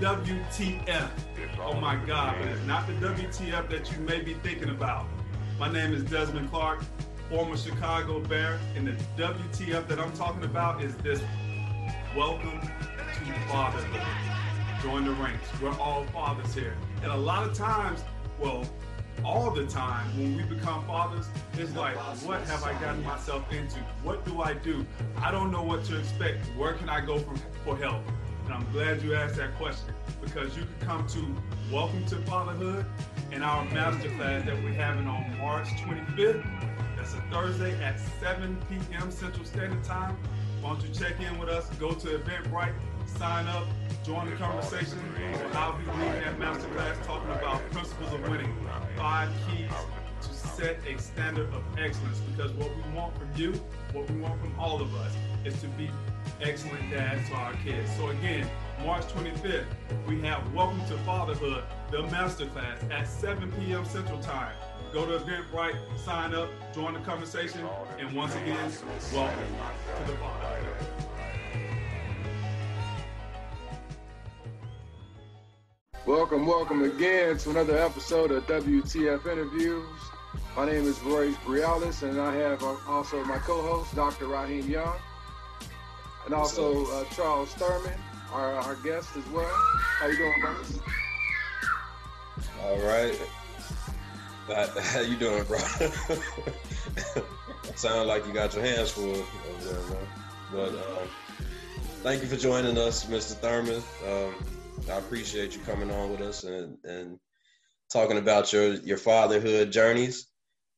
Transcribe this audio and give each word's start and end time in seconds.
WTF. 0.00 1.08
Oh 1.58 1.80
my 1.80 1.96
God, 1.96 2.36
but 2.38 2.48
it's 2.48 2.66
not 2.66 2.86
the 2.86 2.92
WTF 2.94 3.70
that 3.70 3.90
you 3.90 3.98
may 4.00 4.20
be 4.20 4.34
thinking 4.34 4.68
about. 4.68 5.06
My 5.58 5.72
name 5.72 5.94
is 5.94 6.02
Desmond 6.02 6.50
Clark, 6.50 6.82
former 7.30 7.56
Chicago 7.56 8.20
Bear, 8.20 8.60
and 8.74 8.86
the 8.86 8.92
WTF 9.16 9.88
that 9.88 9.98
I'm 9.98 10.12
talking 10.12 10.44
about 10.44 10.84
is 10.84 10.94
this 10.96 11.22
Welcome 12.14 12.60
to 12.60 13.32
fatherhood. 13.48 14.02
Join 14.82 15.06
the 15.06 15.12
ranks. 15.12 15.48
We're 15.62 15.78
all 15.78 16.04
fathers 16.12 16.52
here. 16.54 16.76
And 17.02 17.10
a 17.10 17.16
lot 17.16 17.48
of 17.48 17.54
times, 17.54 18.04
well, 18.38 18.66
all 19.24 19.50
the 19.50 19.66
time 19.66 20.06
when 20.18 20.36
we 20.36 20.42
become 20.42 20.86
fathers, 20.86 21.26
it's 21.54 21.74
like, 21.74 21.96
what 22.26 22.42
have 22.42 22.64
I 22.64 22.72
gotten 22.80 23.02
myself 23.02 23.50
into? 23.50 23.80
What 24.02 24.26
do 24.26 24.42
I 24.42 24.52
do? 24.52 24.84
I 25.16 25.30
don't 25.30 25.50
know 25.50 25.62
what 25.62 25.84
to 25.84 25.98
expect. 25.98 26.44
Where 26.56 26.74
can 26.74 26.90
I 26.90 27.00
go 27.00 27.18
for, 27.18 27.34
for 27.64 27.76
help? 27.78 28.02
And 28.46 28.54
I'm 28.54 28.72
glad 28.72 29.02
you 29.02 29.12
asked 29.16 29.34
that 29.36 29.56
question 29.56 29.92
because 30.20 30.56
you 30.56 30.62
can 30.62 30.86
come 30.86 31.06
to 31.08 31.74
Welcome 31.74 32.06
to 32.06 32.16
Fatherhood 32.18 32.86
and 33.32 33.42
our 33.42 33.66
masterclass 33.66 34.46
that 34.46 34.54
we're 34.62 34.72
having 34.72 35.08
on 35.08 35.36
March 35.38 35.66
25th. 35.82 36.46
That's 36.96 37.14
a 37.14 37.20
Thursday 37.32 37.74
at 37.82 37.98
7 38.20 38.56
p.m. 38.70 39.10
Central 39.10 39.44
Standard 39.44 39.82
Time. 39.82 40.16
Why 40.60 40.70
don't 40.70 40.82
you 40.86 40.94
check 40.94 41.18
in 41.20 41.36
with 41.40 41.48
us? 41.48 41.68
Go 41.80 41.90
to 41.90 42.18
Eventbrite, 42.18 42.74
sign 43.06 43.48
up, 43.48 43.66
join 44.04 44.30
the 44.30 44.36
conversation. 44.36 44.96
I'll 45.54 45.76
be 45.76 45.84
leading 45.98 46.20
that 46.20 46.38
masterclass 46.38 47.04
talking 47.04 47.30
about 47.32 47.68
principles 47.72 48.12
of 48.12 48.28
winning, 48.28 48.54
five 48.96 49.28
keys 49.48 49.72
to 50.22 50.32
set 50.32 50.78
a 50.86 50.96
standard 51.00 51.52
of 51.52 51.64
excellence. 51.76 52.20
Because 52.20 52.52
what 52.52 52.70
we 52.76 52.82
want 52.94 53.18
from 53.18 53.28
you, 53.34 53.54
what 53.92 54.08
we 54.08 54.20
want 54.20 54.40
from 54.40 54.56
all 54.56 54.80
of 54.80 54.94
us, 54.94 55.12
is 55.44 55.60
to 55.62 55.68
be 55.70 55.90
excellent 56.40 56.90
dads 56.90 57.28
to 57.28 57.34
our 57.34 57.54
kids. 57.64 57.90
So 57.96 58.08
again, 58.08 58.48
March 58.84 59.04
25th, 59.06 59.64
we 60.06 60.20
have 60.20 60.52
Welcome 60.52 60.84
to 60.86 60.98
Fatherhood, 60.98 61.64
the 61.90 62.02
masterclass 62.04 62.90
at 62.90 63.08
7 63.08 63.50
p.m. 63.52 63.84
Central 63.84 64.20
Time. 64.20 64.54
Go 64.92 65.06
to 65.06 65.24
Eventbrite, 65.24 65.76
sign 65.98 66.34
up, 66.34 66.48
join 66.74 66.94
the 66.94 67.00
conversation, 67.00 67.66
and 67.98 68.12
once 68.12 68.34
again, 68.34 68.70
welcome 69.12 69.44
to 70.04 70.12
the 70.12 70.18
Fatherhood. 70.18 70.86
Welcome, 76.06 76.46
welcome 76.46 76.82
again 76.84 77.36
to 77.38 77.50
another 77.50 77.78
episode 77.78 78.30
of 78.30 78.46
WTF 78.46 79.26
Interviews. 79.26 79.88
My 80.56 80.66
name 80.66 80.84
is 80.84 81.00
Royce 81.00 81.34
Brialis, 81.36 82.02
and 82.02 82.20
I 82.20 82.34
have 82.36 82.62
also 82.62 83.24
my 83.24 83.38
co-host, 83.38 83.94
Dr. 83.96 84.26
Raheem 84.26 84.70
Young, 84.70 84.96
and 86.26 86.34
also 86.34 86.84
uh, 86.86 87.04
Charles 87.14 87.54
Thurman, 87.54 87.98
our, 88.32 88.52
our 88.54 88.74
guest 88.76 89.16
as 89.16 89.26
well. 89.28 89.48
How 89.48 90.06
you 90.08 90.16
doing, 90.16 90.40
brothers? 90.40 90.80
All 92.62 92.78
right. 92.80 93.18
How 94.48 95.00
you 95.00 95.16
doing, 95.16 95.44
bro? 95.44 95.58
Sound 97.76 98.08
like 98.08 98.26
you 98.26 98.32
got 98.32 98.54
your 98.54 98.64
hands 98.64 98.90
full 98.90 99.10
over 99.10 99.64
there, 99.64 99.80
man. 99.88 100.08
But 100.52 100.68
um, 100.68 101.08
thank 102.02 102.22
you 102.22 102.28
for 102.28 102.36
joining 102.36 102.76
us, 102.76 103.06
Mr. 103.06 103.34
Thurman. 103.34 103.82
Um, 104.06 104.34
I 104.90 104.98
appreciate 104.98 105.56
you 105.56 105.62
coming 105.62 105.90
on 105.90 106.10
with 106.10 106.20
us 106.20 106.44
and, 106.44 106.76
and 106.84 107.18
talking 107.92 108.18
about 108.18 108.52
your, 108.52 108.74
your 108.74 108.98
fatherhood 108.98 109.72
journeys. 109.72 110.26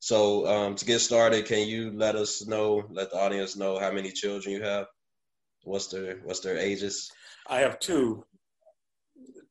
So 0.01 0.47
um, 0.47 0.77
to 0.77 0.85
get 0.85 1.01
started, 1.01 1.47
can 1.47 1.67
you 1.67 1.91
let 1.95 2.15
us 2.17 2.47
know, 2.47 2.85
let 2.91 3.11
the 3.11 3.19
audience 3.19 3.57
know 3.57 3.79
how 3.79 3.91
many 3.91 4.13
children 4.13 4.55
you 4.55 4.63
have? 4.63 4.87
What's 5.69 5.89
their 5.89 6.17
what's 6.25 6.41
their 6.41 6.57
ages? 6.57 7.11
I 7.47 7.59
have 7.61 7.79
two, 7.79 8.25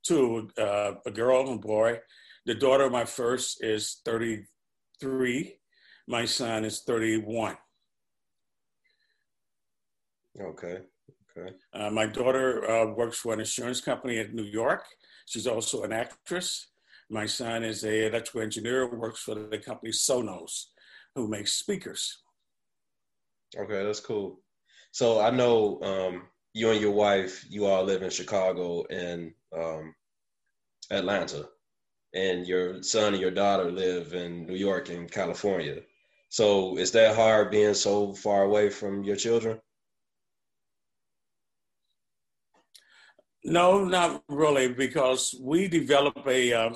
two, 0.03 0.49
uh, 0.57 0.93
a 1.05 1.11
girl 1.11 1.41
and 1.41 1.59
a 1.59 1.67
boy. 1.67 1.99
The 2.45 2.55
daughter 2.55 2.85
of 2.85 2.91
my 2.91 3.05
first 3.05 3.63
is 3.63 4.01
33. 4.03 5.59
My 6.07 6.25
son 6.25 6.65
is 6.65 6.81
31. 6.81 7.57
Okay. 10.41 10.79
Okay. 11.37 11.51
Uh, 11.73 11.91
my 11.91 12.07
daughter 12.07 12.69
uh, 12.69 12.93
works 12.93 13.19
for 13.19 13.33
an 13.33 13.39
insurance 13.39 13.79
company 13.79 14.17
in 14.17 14.35
New 14.35 14.43
York. 14.43 14.85
She's 15.27 15.45
also 15.45 15.83
an 15.83 15.91
actress. 15.91 16.69
My 17.11 17.27
son 17.27 17.63
is 17.63 17.83
a 17.83 18.07
electrical 18.07 18.41
engineer, 18.41 18.89
works 18.89 19.21
for 19.21 19.35
the 19.35 19.59
company 19.59 19.91
Sonos, 19.91 20.65
who 21.15 21.27
makes 21.27 21.53
speakers. 21.53 22.23
Okay, 23.55 23.83
that's 23.83 23.99
cool. 23.99 24.39
So 24.97 25.21
I 25.21 25.29
know 25.29 25.79
um, 25.83 26.23
you 26.55 26.71
and 26.71 26.81
your 26.81 26.89
wife, 26.89 27.45
you 27.47 27.67
all 27.67 27.83
live 27.83 28.01
in 28.01 28.09
Chicago 28.09 28.83
and 28.89 29.31
um, 29.55 29.93
Atlanta, 30.89 31.49
and 32.15 32.47
your 32.47 32.81
son 32.81 33.13
and 33.13 33.21
your 33.21 33.29
daughter 33.29 33.71
live 33.71 34.15
in 34.15 34.47
New 34.47 34.55
York 34.55 34.89
and 34.89 35.11
California. 35.11 35.81
So 36.29 36.79
is 36.79 36.89
that 36.93 37.15
hard 37.15 37.51
being 37.51 37.75
so 37.75 38.11
far 38.13 38.41
away 38.41 38.71
from 38.71 39.03
your 39.03 39.15
children? 39.15 39.59
No, 43.43 43.85
not 43.85 44.23
really, 44.27 44.67
because 44.69 45.35
we 45.39 45.67
develop 45.67 46.25
a 46.25 46.53
uh, 46.53 46.73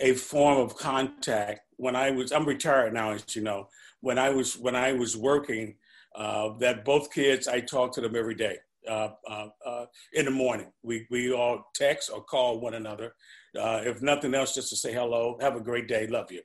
a 0.00 0.14
form 0.14 0.58
of 0.58 0.76
contact. 0.76 1.60
When 1.76 1.94
I 1.94 2.10
was, 2.10 2.32
I'm 2.32 2.44
retired 2.44 2.92
now, 2.92 3.12
as 3.12 3.36
you 3.36 3.42
know. 3.42 3.68
When 4.00 4.18
I 4.18 4.30
was 4.30 4.58
when 4.58 4.74
I 4.74 4.94
was 4.94 5.16
working, 5.16 5.76
uh, 6.14 6.50
that 6.58 6.84
both 6.84 7.12
kids, 7.12 7.48
I 7.48 7.60
talk 7.60 7.92
to 7.94 8.00
them 8.00 8.16
every 8.16 8.34
day. 8.34 8.56
Uh, 8.88 9.10
uh, 9.28 9.48
uh 9.66 9.84
in 10.14 10.24
the 10.24 10.30
morning, 10.30 10.72
we 10.82 11.06
we 11.10 11.32
all 11.32 11.70
text 11.74 12.10
or 12.12 12.22
call 12.22 12.60
one 12.60 12.74
another. 12.74 13.14
Uh, 13.58 13.82
if 13.84 14.00
nothing 14.00 14.34
else, 14.34 14.54
just 14.54 14.70
to 14.70 14.76
say 14.76 14.92
hello, 14.92 15.36
have 15.40 15.56
a 15.56 15.60
great 15.60 15.86
day, 15.86 16.06
love 16.06 16.32
you. 16.32 16.40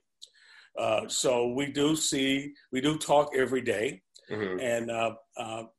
Uh, 0.77 1.07
so 1.07 1.47
we 1.53 1.71
do 1.71 1.95
see, 1.95 2.53
we 2.71 2.81
do 2.81 2.97
talk 2.97 3.29
every 3.35 3.61
day. 3.61 4.01
Mm-hmm. 4.29 4.59
and 4.59 4.89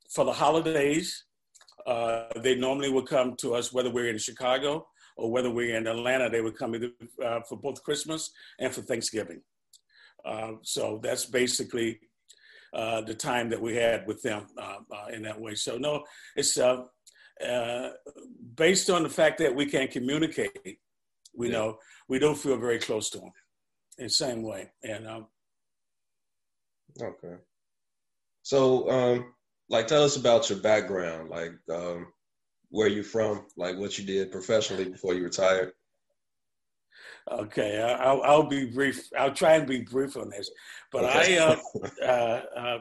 for 0.09 0.25
the 0.25 0.33
holidays, 0.33 1.25
uh, 1.87 2.25
they 2.43 2.55
normally 2.57 2.91
would 2.91 3.07
come 3.07 3.37
to 3.37 3.55
us 3.55 3.73
whether 3.73 3.91
we're 3.91 4.09
in 4.09 4.19
Chicago 4.19 4.87
or 5.17 5.31
whether 5.31 5.51
we're 5.51 5.77
in 5.77 5.87
Atlanta. 5.87 6.29
They 6.29 6.41
would 6.41 6.57
come 6.57 6.75
either, 6.75 6.91
uh, 7.25 7.41
for 7.49 7.57
both 7.57 7.83
Christmas 7.83 8.31
and 8.59 8.75
for 8.75 8.83
Thanksgiving. 8.83 9.41
Uh, 10.25 10.53
so 10.63 10.99
that's 11.03 11.25
basically 11.27 12.01
uh, 12.77 13.01
the 13.01 13.15
time 13.15 13.49
that 13.51 13.61
we 13.61 13.75
had 13.75 14.07
with 14.07 14.21
them 14.23 14.47
uh, 14.59 14.77
in 15.13 15.23
that 15.23 15.41
way. 15.41 15.55
So 15.55 15.79
no, 15.79 16.05
it's 16.37 16.59
based 18.55 18.91
on 18.91 19.03
the 19.03 19.09
fact 19.09 19.39
that 19.39 19.55
we 19.55 19.67
can 19.67 19.89
communicate. 19.89 20.79
We 21.35 21.49
yeah. 21.49 21.53
know 21.55 21.79
we 22.09 22.19
don't 22.19 22.39
feel 22.39 22.59
very 22.59 22.79
close 22.79 23.11
to 23.11 23.19
them 23.19 23.33
in 23.99 24.05
the 24.05 24.11
same 24.11 24.43
way. 24.43 24.71
And 24.83 25.09
um, 25.09 25.27
okay. 27.01 27.37
So 28.43 28.91
um, 28.91 29.35
like 29.69 29.87
tell 29.87 30.05
us 30.05 30.17
about 30.17 30.51
your 30.51 30.59
background 30.59 31.31
like 31.31 31.53
um, 31.71 32.09
where 32.69 32.89
you 32.89 33.03
from 33.03 33.47
like 33.57 33.77
what 33.79 33.99
you 33.99 34.05
did 34.05 34.33
professionally 34.33 34.85
before 34.85 35.15
you 35.15 35.25
retired 35.25 35.73
okay 37.31 37.83
I'll, 37.83 38.23
I'll 38.23 38.49
be 38.49 38.67
brief 38.67 39.09
i'll 39.19 39.33
try 39.33 39.55
and 39.55 39.67
be 39.67 39.81
brief 39.81 40.17
on 40.17 40.31
this 40.31 40.51
but 40.93 41.05
okay. 41.05 41.39
i 41.39 41.43
uh, 41.43 41.57
uh, 42.03 42.59
uh, 42.59 42.79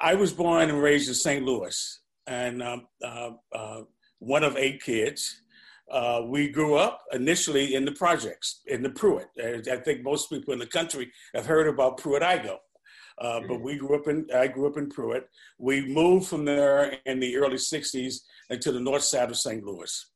i 0.00 0.14
was 0.14 0.32
born 0.32 0.70
and 0.70 0.82
raised 0.82 1.08
in 1.08 1.14
st 1.14 1.44
louis 1.44 2.00
and 2.26 2.62
um, 2.62 2.86
uh, 3.02 3.30
uh, 3.52 3.82
one 4.18 4.44
of 4.44 4.56
eight 4.56 4.82
kids 4.82 5.42
uh, 5.90 6.22
we 6.26 6.48
grew 6.48 6.76
up 6.76 7.02
initially 7.12 7.74
in 7.74 7.84
the 7.84 7.92
projects 7.92 8.62
in 8.66 8.82
the 8.82 8.90
pruitt 8.90 9.28
i 9.40 9.76
think 9.76 10.02
most 10.02 10.30
people 10.30 10.52
in 10.52 10.58
the 10.58 10.66
country 10.66 11.10
have 11.34 11.44
heard 11.44 11.68
about 11.68 11.98
pruitt-igoe 11.98 12.58
uh, 13.18 13.40
but 13.46 13.60
we 13.60 13.76
grew 13.76 13.94
up 13.94 14.08
in, 14.08 14.26
I 14.34 14.48
grew 14.48 14.66
up 14.66 14.76
in 14.76 14.88
Pruitt. 14.88 15.28
We 15.58 15.86
moved 15.86 16.26
from 16.26 16.44
there 16.44 16.96
in 17.06 17.20
the 17.20 17.36
early 17.36 17.56
60s 17.56 18.16
into 18.50 18.72
the 18.72 18.80
north 18.80 19.04
side 19.04 19.30
of 19.30 19.36
St. 19.36 19.64
Louis. 19.64 20.06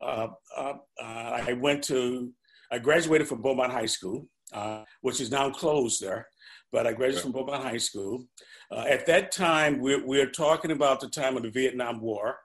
Uh, 0.00 0.28
uh, 0.56 0.74
I 1.02 1.54
went 1.54 1.82
to, 1.84 2.32
I 2.74 2.78
graduated 2.78 3.28
from 3.28 3.40
Beaumont 3.40 3.72
High 3.72 3.86
School, 3.86 4.26
uh, 4.52 4.82
which 5.00 5.20
is 5.20 5.30
now 5.30 5.48
closed 5.48 6.02
there, 6.02 6.26
but 6.72 6.88
I 6.88 6.92
graduated 6.92 7.22
from 7.22 7.30
Beaumont 7.30 7.62
High 7.62 7.76
School. 7.76 8.26
Uh, 8.72 8.84
at 8.88 9.06
that 9.06 9.30
time, 9.30 9.78
we're, 9.78 10.04
we're 10.04 10.30
talking 10.30 10.72
about 10.72 10.98
the 10.98 11.08
time 11.08 11.36
of 11.36 11.44
the 11.44 11.50
Vietnam 11.50 12.00
War. 12.00 12.36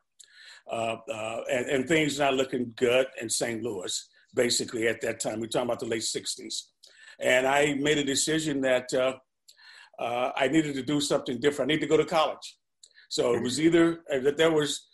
And, 0.72 1.66
and 1.68 1.88
things 1.88 2.20
not 2.20 2.36
looking 2.36 2.74
good 2.76 3.08
in 3.20 3.28
St. 3.28 3.64
Louis, 3.64 4.08
basically 4.36 4.88
at 4.88 5.02
that 5.02 5.20
time. 5.20 5.40
We're 5.40 5.48
talking 5.48 5.68
about 5.68 5.80
the 5.80 5.88
late 5.88 6.04
60s. 6.04 6.62
And 7.20 7.48
I 7.48 7.74
made 7.74 7.98
a 7.98 8.04
decision 8.04 8.62
that 8.62 8.94
uh, 8.94 9.14
uh, 9.98 10.32
I 10.36 10.48
needed 10.48 10.76
to 10.76 10.84
do 10.84 11.02
something 11.02 11.40
different. 11.40 11.72
I 11.72 11.74
need 11.74 11.82
to 11.82 11.88
go 11.88 11.98
to 11.98 12.06
college. 12.06 12.58
So 13.10 13.34
it 13.34 13.42
was 13.42 13.60
either 13.60 14.02
uh, 14.14 14.20
that 14.20 14.38
there 14.38 14.52
was, 14.52 14.90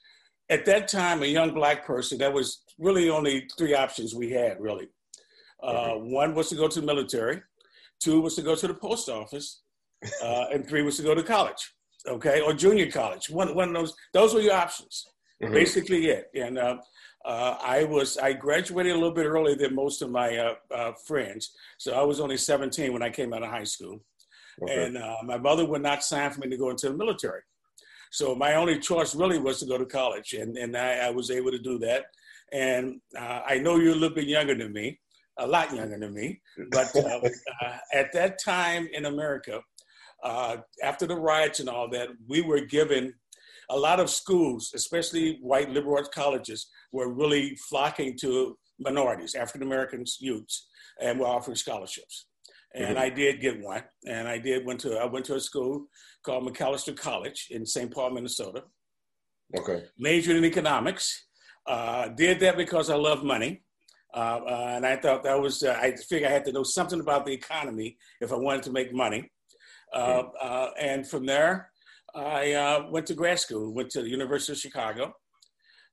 at 0.49 0.65
that 0.67 0.87
time, 0.87 1.23
a 1.23 1.25
young 1.25 1.53
black 1.53 1.85
person, 1.85 2.19
that 2.19 2.31
was 2.31 2.63
really 2.79 3.09
only 3.09 3.49
three 3.57 3.75
options 3.75 4.15
we 4.15 4.31
had, 4.31 4.61
really. 4.61 4.87
Uh. 5.65 5.95
One 5.95 6.35
was 6.35 6.49
to 6.49 6.55
go 6.55 6.67
to 6.67 6.79
the 6.79 6.85
military, 6.85 7.41
two 7.99 8.21
was 8.21 8.35
to 8.35 8.41
go 8.41 8.55
to 8.55 8.67
the 8.67 8.73
post 8.73 9.09
office, 9.09 9.61
uh, 10.23 10.45
and 10.53 10.67
three 10.67 10.81
was 10.81 10.97
to 10.97 11.03
go 11.03 11.15
to 11.15 11.23
college, 11.23 11.73
okay, 12.07 12.41
or 12.41 12.53
junior 12.53 12.89
college. 12.91 13.29
One, 13.29 13.55
one 13.55 13.69
of 13.69 13.73
those, 13.73 13.95
those 14.13 14.33
were 14.33 14.41
your 14.41 14.53
options, 14.53 15.05
mm-hmm. 15.41 15.53
basically 15.53 16.07
it. 16.07 16.29
And 16.35 16.57
uh, 16.57 16.77
uh, 17.25 17.57
I 17.61 17.83
was 17.85 18.17
I 18.17 18.33
graduated 18.33 18.91
a 18.91 18.95
little 18.95 19.13
bit 19.13 19.25
earlier 19.25 19.55
than 19.55 19.75
most 19.75 20.01
of 20.01 20.11
my 20.11 20.37
uh, 20.37 20.53
uh, 20.73 20.91
friends, 21.05 21.51
so 21.77 21.93
I 21.93 22.03
was 22.03 22.19
only 22.19 22.37
17 22.37 22.93
when 22.93 23.01
I 23.01 23.09
came 23.09 23.33
out 23.33 23.43
of 23.43 23.49
high 23.49 23.63
school, 23.63 24.01
okay. 24.61 24.85
and 24.85 24.97
uh, 24.97 25.17
my 25.23 25.37
mother 25.37 25.65
would 25.65 25.81
not 25.81 26.03
sign 26.03 26.29
for 26.31 26.41
me 26.41 26.49
to 26.49 26.57
go 26.57 26.69
into 26.69 26.89
the 26.89 26.95
military. 26.95 27.41
So 28.11 28.35
my 28.35 28.55
only 28.55 28.79
choice 28.79 29.15
really 29.15 29.39
was 29.39 29.59
to 29.59 29.65
go 29.65 29.77
to 29.77 29.85
college, 29.85 30.33
and 30.33 30.55
and 30.57 30.77
I, 30.77 31.07
I 31.07 31.09
was 31.09 31.31
able 31.31 31.51
to 31.51 31.59
do 31.59 31.79
that. 31.79 32.05
And 32.53 33.01
uh, 33.19 33.41
I 33.45 33.57
know 33.57 33.77
you're 33.77 33.93
a 33.93 33.95
little 33.95 34.15
bit 34.15 34.27
younger 34.27 34.55
than 34.55 34.71
me, 34.71 34.99
a 35.37 35.47
lot 35.47 35.75
younger 35.75 35.99
than 35.99 36.13
me, 36.13 36.41
but 36.71 36.95
uh, 36.95 37.19
at 37.93 38.11
that 38.13 38.39
time 38.43 38.87
in 38.93 39.05
America, 39.05 39.61
after 40.83 41.05
the 41.05 41.15
riots 41.15 41.59
and 41.59 41.69
all 41.69 41.89
that, 41.89 42.09
we 42.27 42.41
were 42.41 42.61
given 42.61 43.13
a 43.69 43.77
lot 43.77 43.99
of 43.99 44.09
schools, 44.09 44.71
especially 44.75 45.39
white 45.41 45.69
liberal 45.69 45.97
arts 45.97 46.09
colleges, 46.13 46.67
were 46.91 47.11
really 47.11 47.55
flocking 47.69 48.17
to 48.21 48.57
minorities, 48.79 49.35
African 49.35 49.63
Americans, 49.63 50.17
youths, 50.19 50.67
and 51.01 51.19
were 51.19 51.27
offering 51.27 51.55
scholarships. 51.55 52.27
And 52.73 52.97
mm-hmm. 52.97 53.05
I 53.05 53.09
did 53.09 53.41
get 53.41 53.61
one, 53.61 53.83
and 54.05 54.27
I 54.27 54.37
did 54.37 54.65
went 54.65 54.81
to 54.81 54.97
I 54.97 55.05
went 55.05 55.25
to 55.25 55.35
a 55.35 55.39
school 55.39 55.87
called 56.25 56.47
Macalester 56.47 56.95
College 56.95 57.47
in 57.51 57.65
St. 57.65 57.91
Paul, 57.91 58.11
Minnesota. 58.11 58.63
Okay. 59.57 59.85
Majored 59.97 60.35
in 60.35 60.45
economics. 60.45 61.27
Uh, 61.65 62.09
did 62.09 62.39
that 62.41 62.57
because 62.57 62.89
I 62.89 62.95
love 62.95 63.23
money. 63.23 63.63
Uh, 64.15 64.39
uh, 64.47 64.71
and 64.75 64.85
I 64.85 64.95
thought 64.95 65.23
that 65.23 65.39
was, 65.39 65.61
uh, 65.61 65.77
I 65.79 65.91
figured 65.91 66.29
I 66.29 66.33
had 66.33 66.45
to 66.45 66.53
know 66.53 66.63
something 66.63 67.01
about 67.01 67.25
the 67.25 67.33
economy 67.33 67.97
if 68.21 68.31
I 68.31 68.37
wanted 68.37 68.63
to 68.63 68.71
make 68.71 68.93
money. 68.93 69.29
Mm-hmm. 69.93 70.73
and 70.79 71.07
from 71.07 71.25
there, 71.25 71.69
I 72.15 72.53
uh, 72.53 72.87
went 72.89 73.05
to 73.07 73.13
grad 73.13 73.39
school, 73.39 73.73
went 73.73 73.89
to 73.91 74.01
the 74.01 74.09
University 74.09 74.53
of 74.53 74.57
Chicago, 74.57 75.13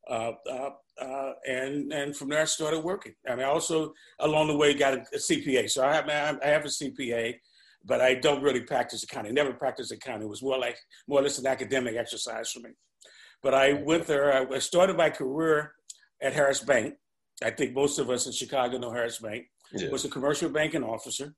uh, 0.08 0.32
uh, 0.50 0.70
uh, 1.00 1.32
and 1.48 1.92
and 1.92 2.16
from 2.16 2.28
there 2.28 2.42
I 2.42 2.44
started 2.44 2.80
working. 2.80 3.14
I 3.28 3.36
mean, 3.36 3.44
I 3.44 3.48
also 3.48 3.92
along 4.18 4.48
the 4.48 4.56
way 4.56 4.74
got 4.74 4.94
a, 4.94 5.00
a, 5.12 5.18
CPA. 5.18 5.70
So 5.70 5.84
I 5.84 5.94
have 5.94 6.08
I 6.08 6.48
have 6.48 6.64
a 6.64 6.68
CPA, 6.68 7.36
but 7.84 8.00
I 8.00 8.14
don't 8.14 8.42
really 8.42 8.60
practice 8.60 9.02
accounting. 9.02 9.34
Never 9.34 9.52
practiced 9.52 9.92
accounting. 9.92 10.24
It 10.26 10.30
was 10.30 10.42
more 10.42 10.58
like 10.58 10.76
more 11.08 11.20
or 11.20 11.22
less 11.22 11.38
an 11.38 11.46
academic 11.46 11.96
exercise 11.96 12.50
for 12.50 12.60
me. 12.60 12.70
But 13.42 13.54
I 13.54 13.74
went 13.74 14.06
there. 14.06 14.52
I 14.52 14.58
started 14.58 14.96
my 14.96 15.10
career 15.10 15.74
at 16.20 16.32
Harris 16.32 16.60
Bank. 16.60 16.94
I 17.44 17.50
think 17.50 17.74
most 17.74 17.98
of 17.98 18.10
us 18.10 18.26
in 18.26 18.32
Chicago 18.32 18.78
know 18.78 18.90
Harris 18.90 19.18
Bank. 19.18 19.46
Yeah. 19.72 19.88
Was 19.88 20.04
a 20.04 20.10
commercial 20.10 20.50
banking 20.50 20.84
officer 20.84 21.34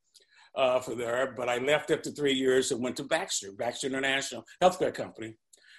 uh, 0.56 0.81
for 0.81 0.95
there, 0.95 1.35
but 1.37 1.49
I 1.49 1.59
left 1.59 1.91
after 1.91 2.11
three 2.11 2.33
years 2.33 2.71
and 2.71 2.83
went 2.83 2.97
to 2.97 3.05
Baxter, 3.05 3.53
Baxter 3.53 3.87
International 3.87 4.45
Healthcare 4.62 4.95
Company, 4.95 5.37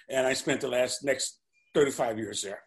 and 0.08 0.26
I 0.26 0.32
spent 0.32 0.60
the 0.60 0.68
last 0.68 1.04
next 1.04 1.40
35 1.74 2.18
years 2.18 2.42
there. 2.42 2.60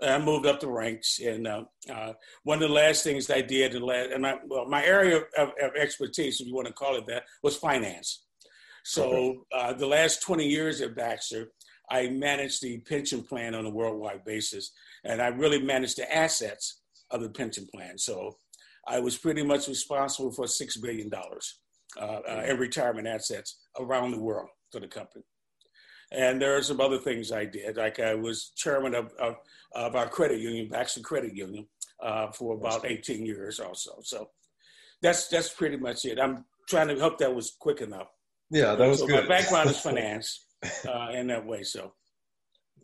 And 0.00 0.10
I 0.10 0.24
moved 0.24 0.46
up 0.46 0.60
the 0.60 0.68
ranks, 0.68 1.18
and 1.18 1.48
uh, 1.48 1.64
uh, 1.92 2.12
one 2.44 2.62
of 2.62 2.68
the 2.68 2.74
last 2.74 3.02
things 3.02 3.28
I 3.28 3.40
did, 3.40 3.74
and, 3.74 3.84
last, 3.84 4.10
and 4.12 4.22
my, 4.22 4.36
well, 4.46 4.68
my 4.68 4.84
area 4.84 5.22
of, 5.36 5.48
of, 5.60 5.74
expertise, 5.76 6.40
if 6.40 6.46
you 6.46 6.54
want 6.54 6.68
to 6.68 6.72
call 6.72 6.94
it 6.94 7.06
that, 7.08 7.24
was 7.42 7.56
finance. 7.56 8.24
So 8.84 9.44
uh, 9.52 9.72
the 9.72 9.86
last 9.86 10.22
20 10.22 10.46
years 10.46 10.80
at 10.80 10.94
Baxter, 10.94 11.50
I 11.90 12.08
managed 12.08 12.62
the 12.62 12.78
pension 12.78 13.22
plan 13.22 13.54
on 13.54 13.66
a 13.66 13.70
worldwide 13.70 14.24
basis, 14.24 14.72
and 15.04 15.20
I 15.20 15.28
really 15.28 15.60
managed 15.60 15.98
the 15.98 16.14
assets 16.14 16.77
of 17.10 17.22
the 17.22 17.30
pension 17.30 17.66
plan. 17.72 17.98
So 17.98 18.36
I 18.86 19.00
was 19.00 19.18
pretty 19.18 19.42
much 19.42 19.68
responsible 19.68 20.32
for 20.32 20.46
$6 20.46 20.82
billion 20.82 21.10
uh, 21.14 22.00
uh, 22.00 22.44
in 22.46 22.58
retirement 22.58 23.06
assets 23.06 23.58
around 23.78 24.12
the 24.12 24.20
world 24.20 24.48
for 24.72 24.80
the 24.80 24.88
company. 24.88 25.24
And 26.10 26.40
there 26.40 26.56
are 26.56 26.62
some 26.62 26.80
other 26.80 26.98
things 26.98 27.32
I 27.32 27.44
did, 27.44 27.76
like 27.76 28.00
I 28.00 28.14
was 28.14 28.52
chairman 28.56 28.94
of, 28.94 29.12
of, 29.20 29.36
of 29.74 29.94
our 29.94 30.08
credit 30.08 30.40
union, 30.40 30.68
Baxter 30.68 31.02
Credit 31.02 31.34
Union, 31.34 31.66
uh, 32.02 32.30
for 32.32 32.54
about 32.54 32.86
18 32.86 33.26
years 33.26 33.60
also. 33.60 33.98
So 34.02 34.30
that's 35.02 35.28
that's 35.28 35.50
pretty 35.50 35.76
much 35.76 36.04
it. 36.04 36.18
I'm 36.18 36.44
trying 36.68 36.88
to 36.88 36.98
hope 36.98 37.18
that 37.18 37.34
was 37.34 37.56
quick 37.58 37.80
enough. 37.80 38.08
Yeah, 38.50 38.74
that 38.74 38.88
was 38.88 39.00
so 39.00 39.06
good. 39.06 39.28
My 39.28 39.28
background 39.28 39.70
is 39.70 39.80
finance 39.80 40.46
uh, 40.86 41.08
in 41.12 41.28
that 41.28 41.46
way. 41.46 41.62
So 41.62 41.92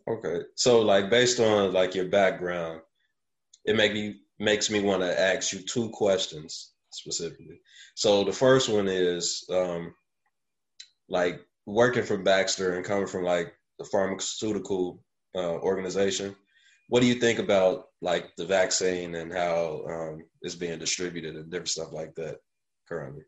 okay, 0.09 0.41
so 0.55 0.81
like 0.81 1.09
based 1.09 1.39
on 1.39 1.73
like 1.73 1.95
your 1.95 2.05
background, 2.05 2.81
it 3.65 3.75
may 3.75 3.89
be 3.89 4.21
makes 4.39 4.69
me 4.69 4.81
want 4.81 5.01
to 5.01 5.19
ask 5.19 5.53
you 5.53 5.59
two 5.59 5.89
questions 5.89 6.73
specifically. 6.91 7.59
So 7.95 8.23
the 8.23 8.33
first 8.33 8.69
one 8.69 8.87
is 8.87 9.45
um, 9.51 9.93
like 11.09 11.41
working 11.65 12.03
for 12.03 12.17
Baxter 12.17 12.75
and 12.75 12.85
coming 12.85 13.07
from 13.07 13.23
like 13.23 13.53
the 13.79 13.85
pharmaceutical 13.85 15.03
uh, 15.35 15.57
organization. 15.59 16.35
What 16.89 17.01
do 17.01 17.07
you 17.07 17.15
think 17.15 17.39
about 17.39 17.85
like 18.01 18.35
the 18.35 18.45
vaccine 18.45 19.15
and 19.15 19.33
how 19.33 19.83
um, 19.89 20.23
it's 20.41 20.55
being 20.55 20.79
distributed 20.79 21.35
and 21.35 21.49
different 21.49 21.69
stuff 21.69 21.91
like 21.91 22.13
that 22.15 22.37
currently? 22.87 23.23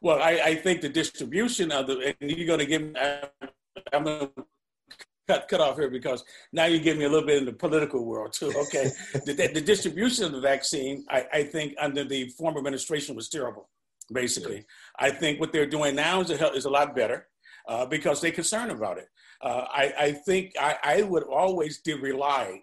Well, 0.00 0.20
I, 0.20 0.40
I 0.44 0.54
think 0.56 0.80
the 0.80 0.88
distribution 0.88 1.72
of 1.72 1.86
the, 1.86 2.14
and 2.20 2.30
you're 2.30 2.46
going 2.46 2.58
to 2.58 2.66
give, 2.66 2.94
I'm 3.92 4.04
going 4.04 4.20
to 4.20 4.44
cut 5.26 5.48
cut 5.48 5.60
off 5.60 5.76
here 5.76 5.90
because 5.90 6.24
now 6.52 6.64
you 6.64 6.78
give 6.78 6.96
me 6.96 7.04
a 7.04 7.08
little 7.08 7.26
bit 7.26 7.38
in 7.38 7.44
the 7.44 7.52
political 7.52 8.04
world 8.04 8.32
too. 8.32 8.52
Okay, 8.56 8.90
the, 9.26 9.50
the, 9.54 9.60
distribution 9.60 10.24
of 10.24 10.32
the 10.32 10.40
vaccine, 10.40 11.04
I, 11.08 11.26
I, 11.32 11.42
think, 11.44 11.74
under 11.80 12.04
the 12.04 12.28
former 12.30 12.58
administration 12.58 13.14
was 13.14 13.28
terrible. 13.28 13.68
Basically, 14.12 14.64
I 14.98 15.10
think 15.10 15.40
what 15.40 15.52
they're 15.52 15.66
doing 15.66 15.96
now 15.96 16.20
is 16.20 16.30
a, 16.30 16.52
is 16.52 16.66
a 16.66 16.70
lot 16.70 16.94
better 16.94 17.28
uh, 17.68 17.86
because 17.86 18.20
they're 18.20 18.30
concerned 18.30 18.70
about 18.70 18.98
it. 18.98 19.08
Uh, 19.40 19.64
I, 19.70 19.94
I, 19.98 20.12
think 20.12 20.52
I, 20.60 20.76
I 20.84 21.02
would 21.02 21.22
always 21.24 21.80
have 21.86 22.02
relied 22.02 22.62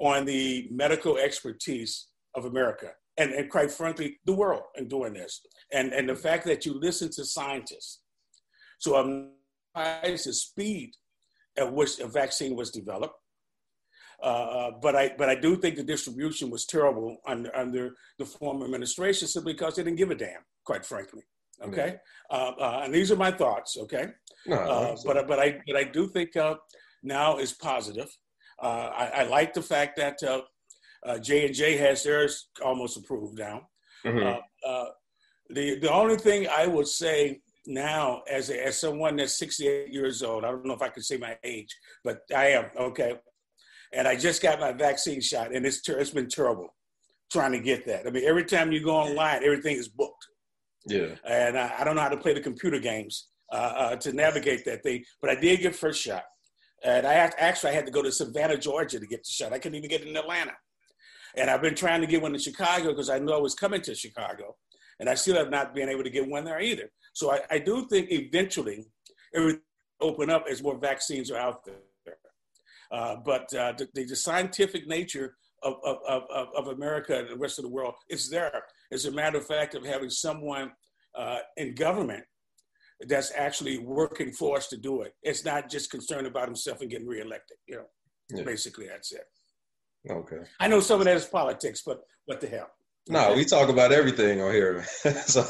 on 0.00 0.24
the 0.24 0.68
medical 0.70 1.18
expertise 1.18 2.06
of 2.34 2.44
America 2.44 2.92
and, 3.18 3.32
and 3.32 3.50
quite 3.50 3.70
frankly, 3.70 4.18
the 4.24 4.32
world 4.32 4.62
in 4.76 4.88
doing 4.88 5.12
this. 5.12 5.42
And, 5.72 5.92
and 5.92 6.08
the 6.08 6.14
fact 6.14 6.46
that 6.46 6.64
you 6.64 6.78
listen 6.78 7.10
to 7.12 7.24
scientists. 7.24 8.00
So 8.78 8.96
I'm 8.96 9.32
surprised 9.74 10.26
the 10.26 10.32
speed 10.32 10.92
at 11.58 11.72
which 11.72 11.98
a 11.98 12.06
vaccine 12.06 12.56
was 12.56 12.70
developed. 12.70 13.14
Uh, 14.22 14.26
uh, 14.26 14.70
but 14.82 14.96
I 14.96 15.12
but 15.16 15.28
I 15.28 15.36
do 15.36 15.56
think 15.56 15.76
the 15.76 15.84
distribution 15.84 16.50
was 16.50 16.66
terrible 16.66 17.18
under 17.26 17.54
under 17.56 17.94
the 18.18 18.24
former 18.24 18.64
administration 18.64 19.28
simply 19.28 19.52
because 19.52 19.76
they 19.76 19.84
didn't 19.84 19.98
give 19.98 20.10
a 20.10 20.16
damn, 20.16 20.40
quite 20.64 20.84
frankly. 20.84 21.22
Okay, 21.62 21.96
uh, 22.30 22.52
uh, 22.60 22.80
and 22.84 22.94
these 22.94 23.12
are 23.12 23.16
my 23.16 23.30
thoughts. 23.30 23.76
Okay, 23.76 24.06
no, 24.46 24.56
uh, 24.56 24.96
but 25.04 25.28
but 25.28 25.38
I 25.38 25.60
but 25.66 25.76
I 25.76 25.84
do 25.84 26.08
think 26.08 26.36
uh, 26.36 26.56
now 27.02 27.38
is 27.38 27.52
positive. 27.52 28.08
I, 28.60 29.10
I, 29.14 29.22
like 29.22 29.54
the 29.54 29.62
fact 29.62 29.96
that 29.98 30.18
J 31.22 31.46
and 31.46 31.54
J 31.54 31.76
has 31.76 32.02
theirs 32.02 32.48
almost 32.64 32.96
approved 32.96 33.38
now. 33.38 33.68
Mm-hmm. 34.04 34.40
the 35.50 35.78
the 35.78 35.92
only 35.92 36.16
thing 36.16 36.48
I 36.48 36.66
would 36.66 36.88
say 36.88 37.40
now 37.68 38.22
as 38.28 38.50
a, 38.50 38.66
as 38.66 38.80
someone 38.80 39.16
that's 39.16 39.38
68 39.38 39.92
years 39.92 40.22
old. 40.22 40.44
I 40.44 40.50
don't 40.50 40.64
know 40.64 40.74
if 40.74 40.82
I 40.82 40.88
can 40.88 41.02
say 41.02 41.18
my 41.18 41.36
age, 41.44 41.68
but 42.02 42.20
I 42.34 42.48
am 42.48 42.66
okay. 42.76 43.14
And 43.92 44.08
I 44.08 44.16
just 44.16 44.42
got 44.42 44.60
my 44.60 44.72
vaccine 44.72 45.20
shot, 45.20 45.54
and 45.54 45.64
it's 45.64 45.82
ter- 45.82 45.98
it's 45.98 46.10
been 46.10 46.28
terrible 46.28 46.74
trying 47.30 47.52
to 47.52 47.60
get 47.60 47.86
that. 47.86 48.06
I 48.06 48.10
mean, 48.10 48.24
every 48.24 48.44
time 48.44 48.72
you 48.72 48.82
go 48.82 48.96
online, 48.96 49.44
everything 49.44 49.76
is 49.76 49.88
booked. 49.88 50.26
Yeah. 50.86 51.08
And 51.26 51.58
I, 51.58 51.74
I 51.78 51.84
don't 51.84 51.94
know 51.94 52.02
how 52.02 52.08
to 52.08 52.16
play 52.16 52.32
the 52.32 52.40
computer 52.40 52.78
games 52.78 53.28
uh, 53.52 53.56
uh, 53.56 53.96
to 53.96 54.12
navigate 54.12 54.64
that 54.64 54.82
thing, 54.82 55.04
but 55.20 55.30
I 55.30 55.34
did 55.34 55.60
get 55.60 55.76
first 55.76 56.02
shot. 56.02 56.24
And 56.84 57.06
I 57.06 57.14
actually 57.14 57.72
I 57.72 57.74
had 57.74 57.86
to 57.86 57.92
go 57.92 58.02
to 58.02 58.12
Savannah, 58.12 58.56
Georgia 58.56 59.00
to 59.00 59.06
get 59.06 59.24
the 59.24 59.30
shot. 59.30 59.52
I 59.52 59.58
couldn't 59.58 59.76
even 59.76 59.90
get 59.90 60.02
it 60.02 60.08
in 60.08 60.16
Atlanta. 60.16 60.52
And 61.36 61.50
I've 61.50 61.62
been 61.62 61.74
trying 61.74 62.00
to 62.00 62.06
get 62.06 62.22
one 62.22 62.34
in 62.34 62.40
Chicago 62.40 62.88
because 62.88 63.10
I 63.10 63.18
know 63.18 63.34
I 63.34 63.40
was 63.40 63.54
coming 63.54 63.82
to 63.82 63.94
Chicago. 63.94 64.56
And 65.00 65.08
I 65.08 65.14
still 65.14 65.36
have 65.36 65.50
not 65.50 65.74
been 65.74 65.88
able 65.88 66.04
to 66.04 66.10
get 66.10 66.28
one 66.28 66.44
there 66.44 66.60
either. 66.60 66.90
So 67.12 67.32
I, 67.32 67.40
I 67.50 67.58
do 67.58 67.86
think 67.86 68.10
eventually 68.10 68.86
it 69.32 69.40
will 69.40 69.56
open 70.00 70.30
up 70.30 70.46
as 70.50 70.62
more 70.62 70.78
vaccines 70.78 71.30
are 71.30 71.38
out 71.38 71.64
there. 71.64 71.76
Uh, 72.90 73.16
but 73.24 73.52
uh, 73.54 73.72
the, 73.76 73.86
the, 73.94 74.16
scientific 74.16 74.86
nature 74.88 75.36
of, 75.62 75.74
of, 75.84 75.98
of, 76.08 76.48
of, 76.56 76.68
America 76.68 77.18
and 77.18 77.28
the 77.28 77.36
rest 77.36 77.58
of 77.58 77.64
the 77.64 77.70
world 77.70 77.92
is 78.08 78.30
there. 78.30 78.62
As 78.90 79.04
a 79.04 79.10
matter 79.10 79.36
of 79.36 79.46
fact, 79.46 79.74
of 79.74 79.84
having 79.84 80.08
someone 80.08 80.72
uh, 81.14 81.40
in 81.58 81.74
government 81.74 82.24
that's 83.06 83.32
actually 83.36 83.78
working 83.78 84.32
for 84.32 84.56
us 84.56 84.68
to 84.68 84.76
do 84.76 85.02
it. 85.02 85.14
It's 85.22 85.44
not 85.44 85.70
just 85.70 85.90
concerned 85.90 86.26
about 86.26 86.48
himself 86.48 86.80
and 86.80 86.90
getting 86.90 87.06
reelected. 87.06 87.58
You 87.66 87.76
know, 87.76 87.84
yeah. 88.30 88.42
basically 88.42 88.86
that's 88.88 89.12
it. 89.12 89.24
Okay. 90.10 90.40
I 90.58 90.68
know 90.68 90.80
some 90.80 91.00
of 91.00 91.04
that 91.04 91.16
is 91.16 91.26
politics, 91.26 91.82
but 91.84 92.00
what 92.24 92.40
the 92.40 92.48
hell? 92.48 92.70
No, 93.08 93.32
we 93.34 93.44
talk 93.44 93.68
about 93.68 93.92
everything 93.92 94.42
on 94.42 94.52
here, 94.52 94.84
so 95.26 95.42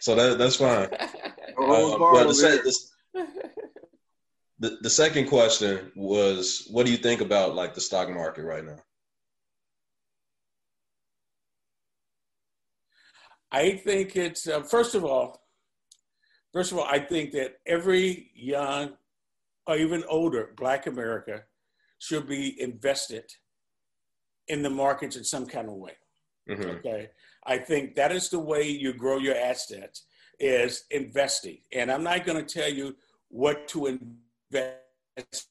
so 0.00 0.14
that 0.14 0.38
that's 0.38 0.56
fine. 0.56 0.88
uh, 0.92 1.18
well, 1.58 2.28
the, 2.28 2.78
the, 3.14 3.20
the, 4.60 4.78
the 4.82 4.90
second 4.90 5.26
question 5.26 5.90
was, 5.96 6.68
what 6.70 6.86
do 6.86 6.92
you 6.92 6.98
think 6.98 7.20
about 7.20 7.54
like 7.54 7.74
the 7.74 7.80
stock 7.80 8.08
market 8.08 8.44
right 8.44 8.64
now? 8.64 8.78
I 13.50 13.76
think 13.76 14.16
it's 14.16 14.46
uh, 14.48 14.62
first 14.62 14.94
of 14.94 15.04
all, 15.04 15.42
first 16.52 16.72
of 16.72 16.78
all, 16.78 16.86
I 16.88 17.00
think 17.00 17.32
that 17.32 17.56
every 17.66 18.30
young 18.34 18.92
or 19.66 19.76
even 19.76 20.04
older, 20.08 20.52
Black 20.56 20.86
America 20.86 21.42
should 21.98 22.26
be 22.26 22.60
invested 22.60 23.24
in 24.48 24.62
the 24.62 24.70
markets 24.70 25.16
in 25.16 25.24
some 25.24 25.46
kind 25.46 25.68
of 25.68 25.74
way. 25.74 25.92
Mm-hmm. 26.48 26.70
Okay. 26.70 27.10
I 27.44 27.58
think 27.58 27.94
that 27.96 28.12
is 28.12 28.28
the 28.30 28.38
way 28.38 28.68
you 28.68 28.92
grow 28.92 29.18
your 29.18 29.36
assets 29.36 30.04
is 30.38 30.84
investing. 30.90 31.58
And 31.72 31.90
I'm 31.90 32.02
not 32.02 32.24
going 32.26 32.44
to 32.44 32.54
tell 32.54 32.70
you 32.70 32.96
what 33.28 33.68
to 33.68 33.86
invest 33.86 35.48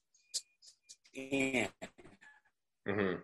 in. 1.14 1.68
Mm-hmm. 2.88 3.14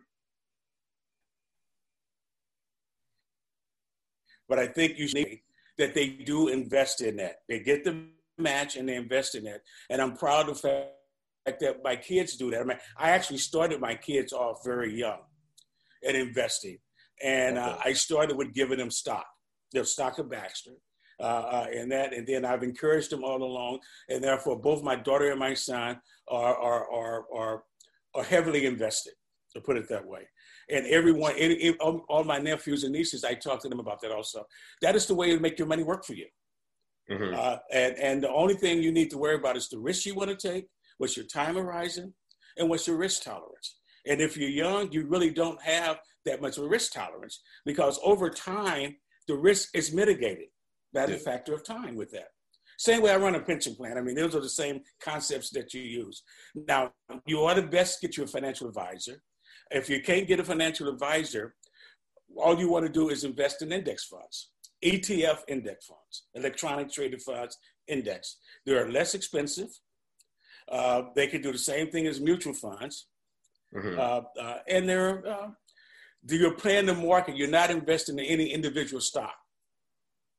But 4.49 4.59
I 4.59 4.67
think 4.67 4.99
you 4.99 5.09
should 5.09 5.27
that 5.77 5.95
they 5.95 6.09
do 6.09 6.49
invest 6.49 7.03
in 7.03 7.17
that. 7.17 7.43
They 7.49 7.61
get 7.61 7.85
the 7.85 8.05
match 8.37 8.77
and 8.77 8.89
they 8.89 8.97
invest 8.97 9.35
in 9.35 9.47
it. 9.47 9.63
And 9.91 10.03
I'm 10.03 10.17
proud 10.17 10.49
of 10.49 10.61
the 10.61 10.69
fact 11.47 11.61
that 11.61 11.85
my 11.85 11.97
kids 11.97 12.37
do 12.37 12.51
that. 12.51 12.61
I 12.61 12.65
mean, 12.65 12.79
I 12.97 13.11
actually 13.11 13.39
started 13.39 13.81
my 13.81 13.95
kids 13.95 14.33
off 14.33 14.65
very 14.65 14.99
young 14.99 15.21
in 16.03 16.17
investing. 16.17 16.79
And 17.23 17.59
uh, 17.59 17.77
I 17.85 17.93
started 17.93 18.37
with 18.37 18.55
giving 18.55 18.79
them 18.79 18.91
stock, 18.91 19.27
their 19.73 19.85
stock 19.85 20.19
of 20.19 20.31
Baxter. 20.31 20.73
Uh, 21.21 21.25
uh, 21.25 21.67
and 21.75 21.91
that, 21.91 22.15
and 22.15 22.25
then 22.25 22.45
I've 22.45 22.63
encouraged 22.63 23.11
them 23.11 23.25
all 23.25 23.43
along, 23.43 23.81
and 24.09 24.23
therefore 24.23 24.57
both 24.57 24.85
my 24.85 24.95
daughter 24.95 25.31
and 25.33 25.41
my 25.41 25.53
son 25.53 26.01
are 26.29 26.57
are 26.57 26.93
are 26.93 27.25
are, 27.35 27.63
are 28.15 28.23
heavily 28.23 28.67
invested, 28.67 29.15
to 29.53 29.61
put 29.61 29.77
it 29.77 29.89
that 29.89 30.07
way. 30.07 30.29
And 30.71 30.87
everyone, 30.87 31.33
any, 31.37 31.71
all, 31.81 32.05
all 32.09 32.23
my 32.23 32.39
nephews 32.39 32.85
and 32.85 32.93
nieces, 32.93 33.25
I 33.25 33.35
talk 33.35 33.61
to 33.63 33.69
them 33.69 33.81
about 33.81 34.01
that 34.03 34.13
also. 34.13 34.47
That 34.81 34.95
is 34.95 35.07
the 35.07 35.15
way 35.17 35.33
to 35.33 35.41
make 35.41 35.59
your 35.59 35.67
money 35.67 35.83
work 35.83 36.05
for 36.05 36.15
you. 36.15 36.27
Mm-hmm. 37.11 37.35
Uh, 37.35 37.57
and 37.73 37.99
and 37.99 38.23
the 38.23 38.31
only 38.31 38.55
thing 38.55 38.81
you 38.81 38.93
need 38.93 39.11
to 39.11 39.19
worry 39.19 39.35
about 39.35 39.57
is 39.57 39.69
the 39.69 39.79
risk 39.79 40.07
you 40.07 40.15
want 40.15 40.31
to 40.31 40.37
take, 40.37 40.67
what's 40.99 41.17
your 41.17 41.27
time 41.27 41.57
horizon, 41.57 42.15
and 42.59 42.69
what's 42.69 42.87
your 42.87 42.97
risk 42.97 43.25
tolerance. 43.25 43.79
And 44.07 44.21
if 44.21 44.37
you're 44.37 44.51
young, 44.51 44.93
you 44.93 45.07
really 45.07 45.31
don't 45.31 45.61
have 45.63 45.99
that 46.25 46.43
much 46.43 46.59
of 46.59 46.65
a 46.65 46.69
risk 46.69 46.93
tolerance 46.93 47.41
because 47.65 47.99
over 48.03 48.31
time, 48.31 48.97
the 49.27 49.37
risk 49.37 49.71
is 49.75 49.93
mitigated 49.93 50.49
by 50.93 51.07
the 51.07 51.19
factor 51.19 51.55
of 51.55 51.65
time 51.65 51.97
with 51.97 52.11
that. 52.13 52.29
Same 52.79 53.03
way 53.03 53.11
I 53.11 53.17
run 53.17 53.35
a 53.35 53.41
pension 53.41 53.75
plan. 53.75 53.99
I 53.99 54.01
mean, 54.01 54.15
those 54.15 54.37
are 54.37 54.41
the 54.41 54.49
same 54.49 54.81
concepts 55.03 55.51
that 55.51 55.75
you 55.75 55.83
use. 55.83 56.23
Now, 56.55 56.93
you 57.27 57.39
ought 57.45 57.55
to 57.55 57.63
best 57.63 58.01
get 58.01 58.17
you 58.17 58.23
a 58.23 58.27
financial 58.27 58.69
advisor. 58.69 59.21
If 59.71 59.91
you 59.91 60.01
can't 60.01 60.29
get 60.29 60.41
a 60.41 60.45
financial 60.45 60.89
advisor, 60.89 61.57
all 62.37 62.59
you 62.59 62.71
want 62.71 62.87
to 62.87 62.93
do 62.93 63.09
is 63.11 63.25
invest 63.25 63.63
in 63.63 63.73
index 63.73 64.05
funds, 64.05 64.51
ETF 64.85 65.41
index 65.49 65.87
funds, 65.87 66.27
electronic 66.35 66.91
traded 66.91 67.21
funds 67.21 67.59
index. 67.89 68.37
They 68.65 68.75
are 68.75 68.89
less 68.89 69.15
expensive. 69.15 69.71
Uh, 70.71 71.03
they 71.17 71.27
can 71.27 71.43
do 71.43 71.51
the 71.51 71.59
same 71.59 71.91
thing 71.91 72.07
as 72.07 72.21
mutual 72.21 72.55
funds. 72.55 73.09
Mm-hmm. 73.75 73.99
Uh, 73.99 74.43
uh, 74.43 74.59
and 74.69 74.89
they're 74.89 75.23
do 76.27 76.37
you 76.37 76.53
plan 76.53 76.87
the 76.87 76.95
market? 76.95 77.37
You're 77.37 77.49
not 77.49 77.71
investing 77.71 78.19
in 78.19 78.25
any 78.25 78.53
individual 78.53 79.01
stock 79.01 79.35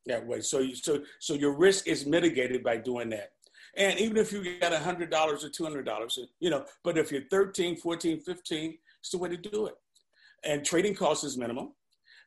that 0.05 0.25
way. 0.25 0.41
So, 0.41 0.59
you, 0.59 0.75
so, 0.75 1.01
so 1.19 1.33
your 1.33 1.55
risk 1.55 1.87
is 1.87 2.05
mitigated 2.05 2.63
by 2.63 2.77
doing 2.77 3.09
that. 3.09 3.31
And 3.77 3.99
even 3.99 4.17
if 4.17 4.31
you 4.31 4.59
got 4.59 4.71
$100 4.71 5.11
or 5.11 5.49
$200, 5.49 6.19
you 6.39 6.49
know, 6.49 6.65
but 6.83 6.97
if 6.97 7.11
you're 7.11 7.27
13, 7.29 7.77
14, 7.77 8.19
15, 8.19 8.77
it's 8.99 9.11
the 9.11 9.17
way 9.17 9.29
to 9.29 9.37
do 9.37 9.67
it. 9.67 9.75
And 10.43 10.65
trading 10.65 10.95
costs 10.95 11.23
is 11.23 11.37
minimal. 11.37 11.75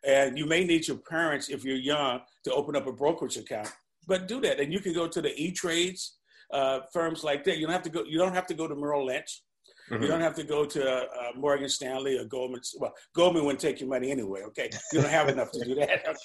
And 0.06 0.36
you 0.36 0.46
may 0.46 0.64
need 0.64 0.88
your 0.88 0.98
parents, 0.98 1.48
if 1.48 1.64
you're 1.64 1.76
young, 1.76 2.20
to 2.44 2.52
open 2.52 2.76
up 2.76 2.86
a 2.86 2.92
brokerage 2.92 3.36
account. 3.36 3.72
But 4.06 4.28
do 4.28 4.40
that. 4.40 4.60
And 4.60 4.72
you 4.72 4.80
can 4.80 4.92
go 4.92 5.06
to 5.06 5.22
the 5.22 5.32
E-Trades 5.40 6.16
uh, 6.52 6.80
firms 6.92 7.24
like 7.24 7.44
that. 7.44 7.58
You 7.58 7.66
don't 7.66 7.72
have 7.72 7.82
to 7.82 7.90
go, 7.90 8.04
you 8.04 8.18
don't 8.18 8.34
have 8.34 8.46
to 8.48 8.54
go 8.54 8.66
to 8.66 8.74
Merrill 8.74 9.06
Lynch. 9.06 9.42
Mm-hmm. 9.90 10.02
You 10.02 10.08
don't 10.08 10.20
have 10.20 10.34
to 10.36 10.44
go 10.44 10.64
to 10.64 11.02
uh, 11.02 11.06
Morgan 11.36 11.68
Stanley 11.68 12.18
or 12.18 12.24
Goldman. 12.24 12.60
Well, 12.78 12.94
Goldman 13.14 13.44
wouldn't 13.44 13.60
take 13.60 13.80
your 13.80 13.88
money 13.88 14.10
anyway. 14.10 14.42
Okay, 14.44 14.70
you 14.92 15.00
don't 15.00 15.10
have 15.10 15.28
enough 15.28 15.50
to 15.52 15.64
do 15.64 15.74
that. 15.76 16.16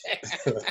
Okay. 0.47 0.61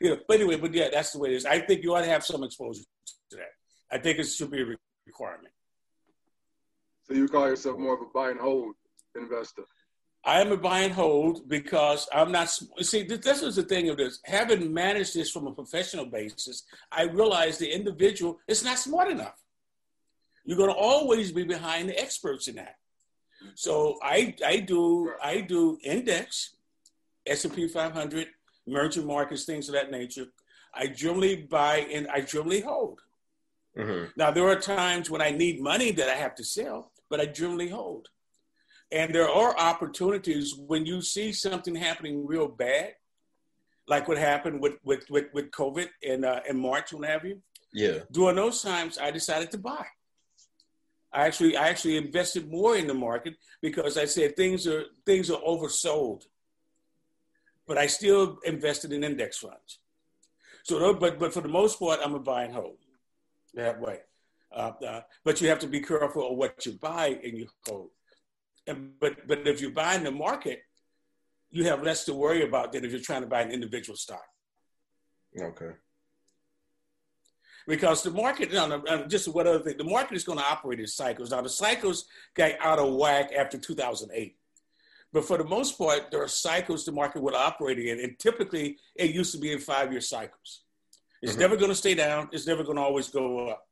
you 0.00 0.10
know, 0.10 0.16
but 0.26 0.36
anyway, 0.36 0.56
but 0.56 0.74
yeah, 0.74 0.88
that's 0.92 1.12
the 1.12 1.18
way 1.18 1.30
it 1.30 1.36
is. 1.36 1.46
I 1.46 1.60
think 1.60 1.82
you 1.82 1.94
ought 1.94 2.00
to 2.00 2.08
have 2.08 2.24
some 2.24 2.42
exposure 2.42 2.82
to 3.30 3.36
that. 3.36 3.52
I 3.92 3.98
think 3.98 4.18
it 4.18 4.24
should 4.24 4.50
be 4.50 4.62
a 4.62 4.66
requirement. 5.06 5.52
So 7.04 7.14
you 7.14 7.28
call 7.28 7.48
yourself 7.48 7.78
more 7.78 7.94
of 7.94 8.00
a 8.00 8.06
buy 8.12 8.30
and 8.30 8.40
hold 8.40 8.74
investor? 9.14 9.62
I 10.24 10.40
am 10.40 10.52
a 10.52 10.56
buy 10.56 10.80
and 10.80 10.92
hold 10.92 11.48
because 11.48 12.06
I'm 12.12 12.30
not. 12.30 12.50
See, 12.80 13.02
this 13.04 13.42
is 13.42 13.56
the 13.56 13.62
thing 13.62 13.88
of 13.88 13.96
this. 13.96 14.20
Having 14.26 14.72
managed 14.72 15.14
this 15.14 15.30
from 15.30 15.46
a 15.46 15.52
professional 15.52 16.06
basis, 16.06 16.64
I 16.92 17.04
realize 17.04 17.56
the 17.56 17.72
individual 17.74 18.38
is 18.46 18.62
not 18.62 18.78
smart 18.78 19.10
enough. 19.10 19.34
You're 20.50 20.58
going 20.58 20.74
to 20.74 20.76
always 20.76 21.30
be 21.30 21.44
behind 21.44 21.88
the 21.88 21.96
experts 21.96 22.48
in 22.48 22.56
that. 22.56 22.74
So 23.54 24.00
I 24.02 24.34
I 24.44 24.56
do 24.56 25.12
I 25.22 25.42
do 25.42 25.78
index, 25.84 26.56
S 27.24 27.44
and 27.44 27.54
P 27.54 27.68
500, 27.68 28.26
emerging 28.66 29.06
markets, 29.06 29.44
things 29.44 29.68
of 29.68 29.74
that 29.74 29.92
nature. 29.92 30.26
I 30.74 30.88
generally 30.88 31.36
buy 31.36 31.86
and 31.92 32.08
I 32.08 32.22
generally 32.22 32.62
hold. 32.62 32.98
Mm-hmm. 33.78 34.06
Now 34.16 34.32
there 34.32 34.48
are 34.48 34.56
times 34.56 35.08
when 35.08 35.22
I 35.22 35.30
need 35.30 35.62
money 35.62 35.92
that 35.92 36.08
I 36.08 36.16
have 36.16 36.34
to 36.34 36.42
sell, 36.42 36.90
but 37.08 37.20
I 37.20 37.26
generally 37.26 37.68
hold. 37.68 38.08
And 38.90 39.14
there 39.14 39.30
are 39.30 39.56
opportunities 39.56 40.56
when 40.56 40.84
you 40.84 41.00
see 41.00 41.32
something 41.32 41.76
happening 41.76 42.26
real 42.26 42.48
bad, 42.48 42.94
like 43.86 44.08
what 44.08 44.18
happened 44.18 44.60
with 44.60 44.78
with 44.82 45.08
with, 45.10 45.26
with 45.32 45.52
COVID 45.52 45.90
in 46.02 46.24
uh, 46.24 46.40
in 46.48 46.58
March, 46.58 46.92
what 46.92 47.08
have 47.08 47.24
you. 47.24 47.40
Yeah. 47.72 47.98
During 48.10 48.34
those 48.34 48.62
times, 48.62 48.98
I 48.98 49.12
decided 49.12 49.52
to 49.52 49.58
buy. 49.58 49.86
I 51.12 51.26
actually 51.26 51.56
I 51.56 51.68
actually 51.68 51.96
invested 51.96 52.50
more 52.50 52.76
in 52.76 52.86
the 52.86 52.94
market 52.94 53.34
because 53.60 53.96
I 53.98 54.04
said 54.04 54.36
things 54.36 54.66
are 54.66 54.84
things 55.04 55.30
are 55.30 55.40
oversold. 55.40 56.22
But 57.66 57.78
I 57.78 57.86
still 57.86 58.38
invested 58.44 58.92
in 58.92 59.04
index 59.04 59.38
funds. 59.38 59.78
So, 60.62 60.94
but 60.94 61.18
but 61.18 61.32
for 61.32 61.40
the 61.40 61.48
most 61.48 61.78
part, 61.78 62.00
I'm 62.04 62.14
a 62.14 62.20
buy 62.20 62.44
and 62.44 62.54
hold 62.54 62.78
that 63.54 63.80
way. 63.80 64.00
Uh, 64.52 64.72
uh, 64.86 65.00
but 65.24 65.40
you 65.40 65.48
have 65.48 65.60
to 65.60 65.68
be 65.68 65.80
careful 65.80 66.30
of 66.30 66.36
what 66.36 66.64
you 66.66 66.72
buy 66.72 67.18
and 67.24 67.38
you 67.38 67.48
hold. 67.66 67.90
And, 68.66 68.92
but 69.00 69.26
but 69.26 69.46
if 69.46 69.60
you 69.60 69.70
buy 69.70 69.94
in 69.94 70.04
the 70.04 70.10
market, 70.10 70.62
you 71.50 71.64
have 71.64 71.82
less 71.82 72.04
to 72.04 72.14
worry 72.14 72.44
about 72.44 72.72
than 72.72 72.84
if 72.84 72.92
you're 72.92 73.00
trying 73.00 73.22
to 73.22 73.28
buy 73.28 73.42
an 73.42 73.50
individual 73.50 73.96
stock. 73.96 74.26
Okay 75.40 75.72
because 77.66 78.02
the 78.02 78.10
market, 78.10 78.50
you 78.50 78.56
know, 78.56 79.06
just 79.08 79.28
what 79.28 79.46
other 79.46 79.60
thing, 79.60 79.76
the 79.76 79.84
market 79.84 80.16
is 80.16 80.24
going 80.24 80.38
to 80.38 80.44
operate 80.44 80.80
in 80.80 80.86
cycles. 80.86 81.30
Now, 81.30 81.40
the 81.40 81.48
cycles 81.48 82.06
got 82.34 82.52
out 82.60 82.78
of 82.78 82.94
whack 82.94 83.32
after 83.32 83.58
2008. 83.58 84.36
But 85.12 85.24
for 85.24 85.38
the 85.38 85.44
most 85.44 85.76
part, 85.76 86.10
there 86.10 86.22
are 86.22 86.28
cycles 86.28 86.84
the 86.84 86.92
market 86.92 87.22
will 87.22 87.34
operate 87.34 87.78
in. 87.78 88.00
And 88.00 88.18
typically, 88.18 88.78
it 88.94 89.10
used 89.10 89.32
to 89.32 89.38
be 89.38 89.52
in 89.52 89.58
five 89.58 89.90
year 89.90 90.00
cycles. 90.00 90.62
It's 91.22 91.32
mm-hmm. 91.32 91.40
never 91.42 91.56
going 91.56 91.70
to 91.70 91.74
stay 91.76 91.94
down, 91.94 92.28
it's 92.32 92.46
never 92.46 92.62
going 92.62 92.76
to 92.76 92.82
always 92.82 93.08
go 93.08 93.48
up. 93.48 93.64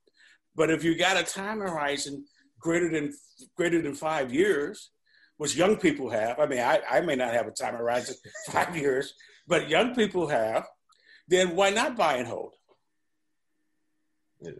But 0.54 0.71
if 0.71 0.83
you 0.83 0.99
got 0.99 1.16
a 1.16 1.23
time 1.23 1.61
horizon 1.61 2.25
greater 2.59 2.90
than 2.90 3.14
greater 3.57 3.80
than 3.80 3.95
five 3.95 4.33
years, 4.33 4.90
which 5.37 5.54
young 5.54 5.76
people 5.76 6.11
have, 6.11 6.40
I 6.40 6.47
mean, 6.47 6.59
I, 6.59 6.80
I 6.90 7.00
may 7.00 7.14
not 7.14 7.33
have 7.33 7.47
a 7.47 7.52
time 7.52 7.75
horizon 7.75 8.16
five 8.50 8.76
years, 8.76 9.14
but 9.47 9.68
young 9.68 9.95
people 9.95 10.26
have, 10.26 10.66
then 11.28 11.54
why 11.54 11.71
not 11.71 11.97
buy 11.97 12.16
and 12.16 12.26
hold? 12.26 12.54
Yeah. 14.40 14.52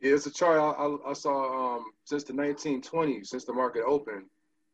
Yeah, 0.00 0.14
it's 0.14 0.26
a 0.26 0.30
chart 0.30 0.58
I, 0.58 0.70
I, 0.70 1.10
I 1.10 1.12
saw 1.12 1.76
um, 1.76 1.86
since 2.04 2.22
the 2.22 2.32
1920s, 2.32 3.26
since 3.26 3.44
the 3.44 3.52
market 3.52 3.82
opened. 3.84 4.26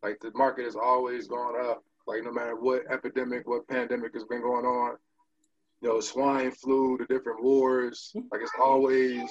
Like 0.02 0.20
the 0.20 0.30
market 0.34 0.66
has 0.66 0.76
always 0.76 1.28
gone 1.28 1.54
up. 1.58 1.82
Like 2.06 2.22
no 2.22 2.30
matter 2.30 2.56
what 2.56 2.82
epidemic, 2.90 3.48
what 3.48 3.66
pandemic 3.68 4.12
has 4.12 4.24
been 4.24 4.42
going 4.42 4.66
on, 4.66 4.96
you 5.80 5.88
know, 5.88 6.00
swine 6.00 6.50
flu, 6.50 6.98
the 6.98 7.06
different 7.06 7.42
wars. 7.42 8.12
Like 8.30 8.42
it's 8.42 8.52
always 8.60 9.22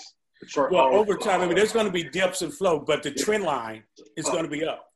the 0.42 0.48
chart. 0.48 0.72
Well, 0.72 0.96
over 0.96 1.16
time, 1.16 1.42
I 1.42 1.46
mean, 1.46 1.56
there's 1.56 1.74
going 1.74 1.86
to 1.86 1.92
be 1.92 2.04
dips 2.04 2.42
and 2.42 2.52
flow, 2.52 2.80
but 2.80 3.04
the 3.04 3.12
trend 3.12 3.44
line 3.44 3.84
is 4.18 4.26
going 4.26 4.44
to 4.44 4.50
be 4.50 4.66
up. 4.66 4.88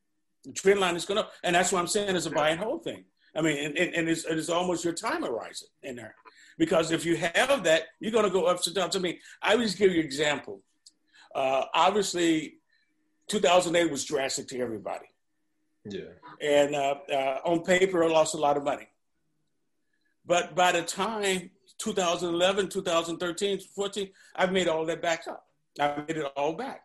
The 0.46 0.54
trend 0.54 0.80
line 0.80 0.96
is 0.96 1.06
going 1.06 1.22
to, 1.22 1.30
and 1.44 1.56
that's 1.56 1.72
what 1.72 1.80
I'm 1.80 1.88
saying 1.88 2.16
is 2.16 2.26
a 2.26 2.32
buy 2.32 2.50
and 2.50 2.60
hold 2.60 2.84
thing. 2.84 3.06
I 3.36 3.42
mean, 3.42 3.58
and, 3.58 3.78
and 3.78 4.10
it's, 4.10 4.26
it's 4.26 4.50
almost 4.50 4.84
your 4.84 4.94
time 4.94 5.22
horizon 5.22 5.68
in 5.84 5.96
there. 5.96 6.16
Because 6.58 6.92
if 6.92 7.06
you 7.06 7.18
have 7.18 7.64
that, 7.64 7.84
you're 8.00 8.12
going 8.12 8.26
to 8.26 8.32
go 8.32 8.46
ups 8.46 8.68
and 8.68 8.76
downs. 8.76 8.96
I 8.96 9.00
mean, 9.00 9.20
I 9.42 9.54
always 9.54 9.76
give 9.76 9.92
you 9.92 10.00
an 10.00 10.06
example. 10.06 10.62
Uh, 11.36 11.66
obviously, 11.74 12.56
2008 13.28 13.92
was 13.92 14.06
drastic 14.06 14.48
to 14.48 14.60
everybody. 14.60 15.06
Yeah. 15.86 16.02
And 16.42 16.76
uh, 16.76 16.96
uh, 17.12 17.40
on 17.46 17.64
paper, 17.64 18.04
I 18.04 18.08
lost 18.08 18.34
a 18.34 18.38
lot 18.38 18.58
of 18.58 18.64
money. 18.64 18.88
But 20.26 20.56
by 20.56 20.72
the 20.72 20.82
time 20.82 21.52
2011, 21.78 22.70
2013, 22.70 23.60
14, 23.60 24.10
I've 24.36 24.52
made 24.52 24.68
all 24.68 24.86
that 24.86 25.02
back 25.02 25.28
up. 25.28 25.46
I 25.80 26.04
made 26.08 26.18
it 26.18 26.26
all 26.36 26.54
back. 26.54 26.82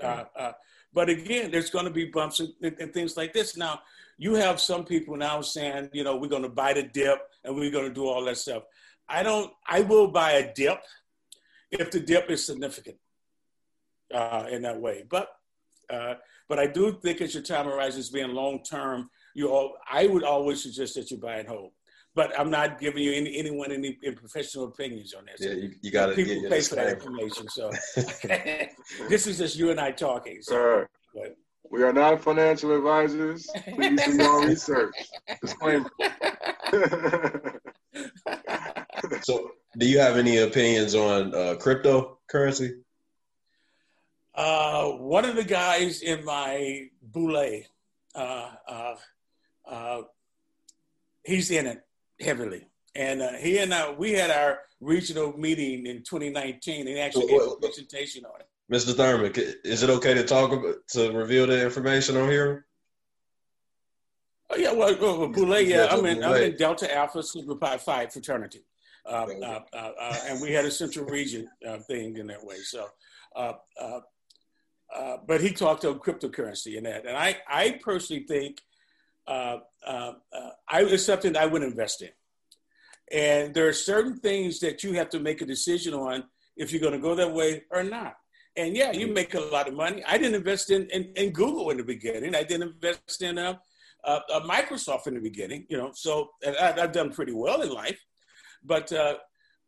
Uh, 0.00 0.24
uh, 0.36 0.52
but 0.92 1.08
again, 1.08 1.50
there's 1.50 1.70
going 1.70 1.84
to 1.84 1.90
be 1.90 2.06
bumps 2.06 2.40
and, 2.40 2.52
and, 2.62 2.92
things 2.92 3.16
like 3.16 3.32
this. 3.32 3.56
Now, 3.56 3.80
you 4.18 4.34
have 4.34 4.60
some 4.60 4.84
people 4.84 5.16
now 5.16 5.40
saying, 5.40 5.90
you 5.92 6.04
know, 6.04 6.16
we're 6.16 6.28
going 6.28 6.42
to 6.42 6.48
buy 6.48 6.72
the 6.72 6.82
dip 6.82 7.20
and 7.44 7.54
we're 7.54 7.70
going 7.70 7.88
to 7.88 7.94
do 7.94 8.06
all 8.06 8.24
that 8.24 8.38
stuff. 8.38 8.64
I 9.08 9.22
don't, 9.22 9.52
I 9.68 9.80
will 9.80 10.08
buy 10.08 10.32
a 10.32 10.52
dip 10.54 10.80
if 11.70 11.90
the 11.90 12.00
dip 12.00 12.30
is 12.30 12.44
significant. 12.44 12.96
uh, 14.14 14.46
in 14.50 14.62
that 14.62 14.80
way. 14.80 15.04
But 15.08 15.28
uh, 15.90 16.14
but 16.48 16.58
I 16.58 16.66
do 16.66 16.98
think 17.02 17.20
as 17.20 17.34
your 17.34 17.42
time 17.42 17.68
arises, 17.68 18.10
being 18.10 18.32
long 18.34 18.62
term, 18.62 19.10
you 19.34 19.48
all 19.48 19.76
I 19.90 20.06
would 20.06 20.24
always 20.24 20.62
suggest 20.62 20.94
that 20.94 21.10
you 21.10 21.18
buy 21.18 21.36
and 21.36 21.48
hold. 21.48 21.72
But 22.14 22.38
I'm 22.38 22.50
not 22.50 22.78
giving 22.78 23.02
you 23.02 23.12
any, 23.12 23.38
anyone 23.38 23.72
any, 23.72 23.96
any 24.04 24.14
professional 24.14 24.66
opinions 24.66 25.14
on 25.14 25.24
this. 25.24 25.40
Yeah, 25.40 25.54
you, 25.54 25.70
you 25.80 25.90
got 25.90 26.06
to 26.06 26.14
people 26.14 26.42
pay 26.50 26.60
for 26.60 26.74
that 26.74 26.92
information. 26.92 27.48
So 27.48 27.70
this 29.08 29.26
is 29.26 29.38
just 29.38 29.56
you 29.56 29.70
and 29.70 29.80
I 29.80 29.92
talking. 29.92 30.42
So, 30.42 30.52
Sir, 30.52 30.88
but, 31.14 31.36
we 31.70 31.82
are 31.82 31.92
not 31.92 32.20
financial 32.20 32.76
advisors. 32.76 33.48
Please 33.74 34.04
do 34.04 34.16
your 34.16 34.46
research. 34.46 34.94
Disclaimer. 35.40 35.90
So, 39.22 39.52
do 39.78 39.86
you 39.86 39.98
have 39.98 40.16
any 40.16 40.38
opinions 40.38 40.94
on 40.94 41.34
uh, 41.34 41.54
cryptocurrency? 41.58 42.82
Uh, 44.34 44.90
one 44.92 45.24
of 45.24 45.36
the 45.36 45.44
guys 45.44 46.02
in 46.02 46.24
my 46.24 46.88
boule, 47.02 47.62
uh, 48.14 48.50
uh, 48.68 48.94
uh, 49.68 50.02
he's 51.24 51.50
in 51.50 51.66
it 51.66 51.84
heavily. 52.20 52.66
And 52.94 53.22
uh, 53.22 53.32
he 53.32 53.58
and 53.58 53.72
I, 53.72 53.90
we 53.90 54.12
had 54.12 54.30
our 54.30 54.60
regional 54.80 55.36
meeting 55.38 55.86
in 55.86 56.02
2019 56.02 56.88
and 56.88 56.98
actually 56.98 57.26
gave 57.28 57.40
a 57.40 57.56
presentation 57.56 58.24
on 58.24 58.40
it. 58.40 58.48
Mr. 58.70 58.94
Thurman, 58.94 59.32
is 59.64 59.82
it 59.82 59.90
okay 59.90 60.14
to 60.14 60.24
talk 60.24 60.52
about, 60.52 60.76
to 60.88 61.12
reveal 61.12 61.46
the 61.46 61.62
information 61.62 62.16
on 62.16 62.30
here? 62.30 62.66
Oh, 64.50 64.56
yeah, 64.56 64.72
well, 64.72 64.94
well, 65.00 65.28
Boule, 65.28 65.60
yeah, 65.60 65.84
Yeah, 65.84 65.88
I'm 65.90 66.04
in, 66.06 66.22
I'm 66.22 66.42
in 66.42 66.56
Delta 66.56 66.94
Alpha 66.94 67.22
Sigma 67.22 67.56
Pi 67.56 67.78
Phi 67.78 68.06
fraternity. 68.06 68.62
Uh, 69.04 69.26
uh, 69.42 69.60
uh, 69.72 69.90
uh, 70.00 70.16
and 70.26 70.40
we 70.40 70.52
had 70.52 70.64
a 70.64 70.70
central 70.70 71.06
region 71.06 71.48
uh, 71.68 71.78
thing 71.78 72.16
in 72.16 72.28
that 72.28 72.44
way. 72.44 72.56
So, 72.56 72.86
uh, 73.34 73.54
uh, 73.80 74.00
uh, 74.94 75.16
but 75.26 75.40
he 75.40 75.50
talked 75.50 75.84
of 75.84 76.00
cryptocurrency 76.00 76.76
and 76.76 76.86
that. 76.86 77.06
And 77.06 77.16
I, 77.16 77.38
I 77.48 77.80
personally 77.82 78.24
think 78.24 78.60
uh, 79.26 79.58
uh, 79.86 80.12
uh, 80.32 80.50
I, 80.68 80.84
it's 80.84 81.04
something 81.04 81.36
I 81.36 81.46
would 81.46 81.62
invest 81.62 82.02
in. 82.02 82.10
And 83.10 83.52
there 83.54 83.66
are 83.68 83.72
certain 83.72 84.16
things 84.18 84.60
that 84.60 84.84
you 84.84 84.92
have 84.94 85.10
to 85.10 85.20
make 85.20 85.42
a 85.42 85.46
decision 85.46 85.94
on 85.94 86.24
if 86.56 86.70
you're 86.70 86.80
going 86.80 86.92
to 86.92 86.98
go 86.98 87.14
that 87.14 87.32
way 87.32 87.64
or 87.70 87.82
not. 87.82 88.16
And 88.56 88.76
yeah, 88.76 88.92
you 88.92 89.06
make 89.08 89.34
a 89.34 89.40
lot 89.40 89.66
of 89.66 89.74
money. 89.74 90.04
I 90.06 90.18
didn't 90.18 90.34
invest 90.34 90.70
in, 90.70 90.86
in, 90.90 91.12
in 91.16 91.30
Google 91.30 91.70
in 91.70 91.78
the 91.78 91.84
beginning. 91.84 92.34
I 92.34 92.42
didn't 92.44 92.68
invest 92.74 93.22
in 93.22 93.38
uh, 93.38 93.54
uh, 94.04 94.20
uh, 94.32 94.40
Microsoft 94.40 95.06
in 95.06 95.14
the 95.14 95.20
beginning, 95.20 95.66
you 95.70 95.78
know. 95.78 95.90
So 95.94 96.30
and 96.44 96.56
I, 96.56 96.82
I've 96.82 96.92
done 96.92 97.12
pretty 97.12 97.32
well 97.32 97.62
in 97.62 97.70
life, 97.70 98.00
but 98.64 98.92
uh, 98.92 99.16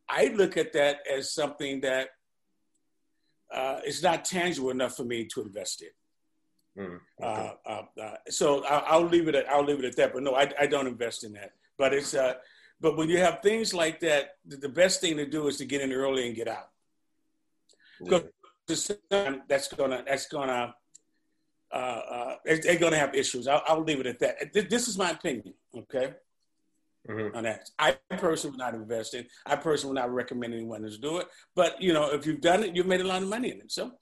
I 0.08 0.32
look 0.34 0.56
at 0.56 0.72
that 0.72 0.98
as 1.10 1.32
something 1.32 1.80
that 1.80 2.08
uh, 3.52 3.80
is 3.86 4.02
not 4.02 4.24
tangible 4.24 4.70
enough 4.70 4.96
for 4.96 5.04
me 5.04 5.26
to 5.26 5.42
invest 5.42 5.82
in. 5.82 6.84
Mm, 6.84 7.00
okay. 7.22 7.52
Uh, 7.66 7.70
uh, 7.70 8.02
uh, 8.02 8.16
so 8.28 8.64
I, 8.64 8.78
I'll 8.78 9.06
leave 9.06 9.28
it 9.28 9.34
at 9.36 9.48
I'll 9.48 9.64
leave 9.64 9.78
it 9.78 9.84
at 9.84 9.96
that. 9.96 10.12
But 10.12 10.22
no, 10.24 10.34
I, 10.34 10.52
I 10.58 10.66
don't 10.66 10.88
invest 10.88 11.22
in 11.22 11.32
that. 11.34 11.52
But 11.78 11.94
it's 11.94 12.14
uh, 12.14 12.34
but 12.80 12.96
when 12.96 13.08
you 13.08 13.18
have 13.18 13.40
things 13.42 13.72
like 13.72 14.00
that, 14.00 14.36
the, 14.44 14.68
best 14.68 15.00
thing 15.00 15.16
to 15.16 15.26
do 15.26 15.46
is 15.46 15.56
to 15.58 15.64
get 15.64 15.80
in 15.80 15.92
early 15.92 16.26
and 16.26 16.34
get 16.34 16.48
out. 16.48 16.70
Yeah. 18.00 18.18
Um, 19.12 19.42
That's 19.48 19.68
gonna 19.68 20.04
that's 20.06 20.26
gonna 20.26 20.74
uh, 21.72 21.76
uh, 21.76 22.36
they're, 22.44 22.78
gonna 22.78 22.96
have 22.96 23.14
issues. 23.14 23.46
I'll, 23.46 23.62
I'll 23.66 23.82
leave 23.82 24.00
it 24.00 24.06
at 24.06 24.18
that. 24.20 24.52
This 24.52 24.88
is 24.88 24.98
my 24.98 25.10
opinion. 25.10 25.54
Okay. 25.76 26.14
Mhm. 27.08 27.36
on 27.36 27.42
that. 27.44 27.68
I 27.78 27.92
personally 28.10 28.52
would 28.52 28.58
not 28.58 28.74
invest 28.74 29.14
in. 29.14 29.26
I 29.44 29.56
personally 29.56 29.94
would 29.94 30.00
not 30.00 30.10
recommend 30.14 30.54
anyone 30.54 30.82
to 30.82 30.98
do 30.98 31.18
it. 31.18 31.28
But 31.54 31.80
you 31.82 31.92
know, 31.92 32.10
if 32.12 32.26
you've 32.26 32.40
done 32.40 32.64
it, 32.64 32.74
you've 32.74 32.86
made 32.86 33.00
a 33.02 33.06
lot 33.06 33.22
of 33.22 33.28
money 33.28 33.50
in 33.50 33.60
it. 33.60 33.70
So, 33.72 33.92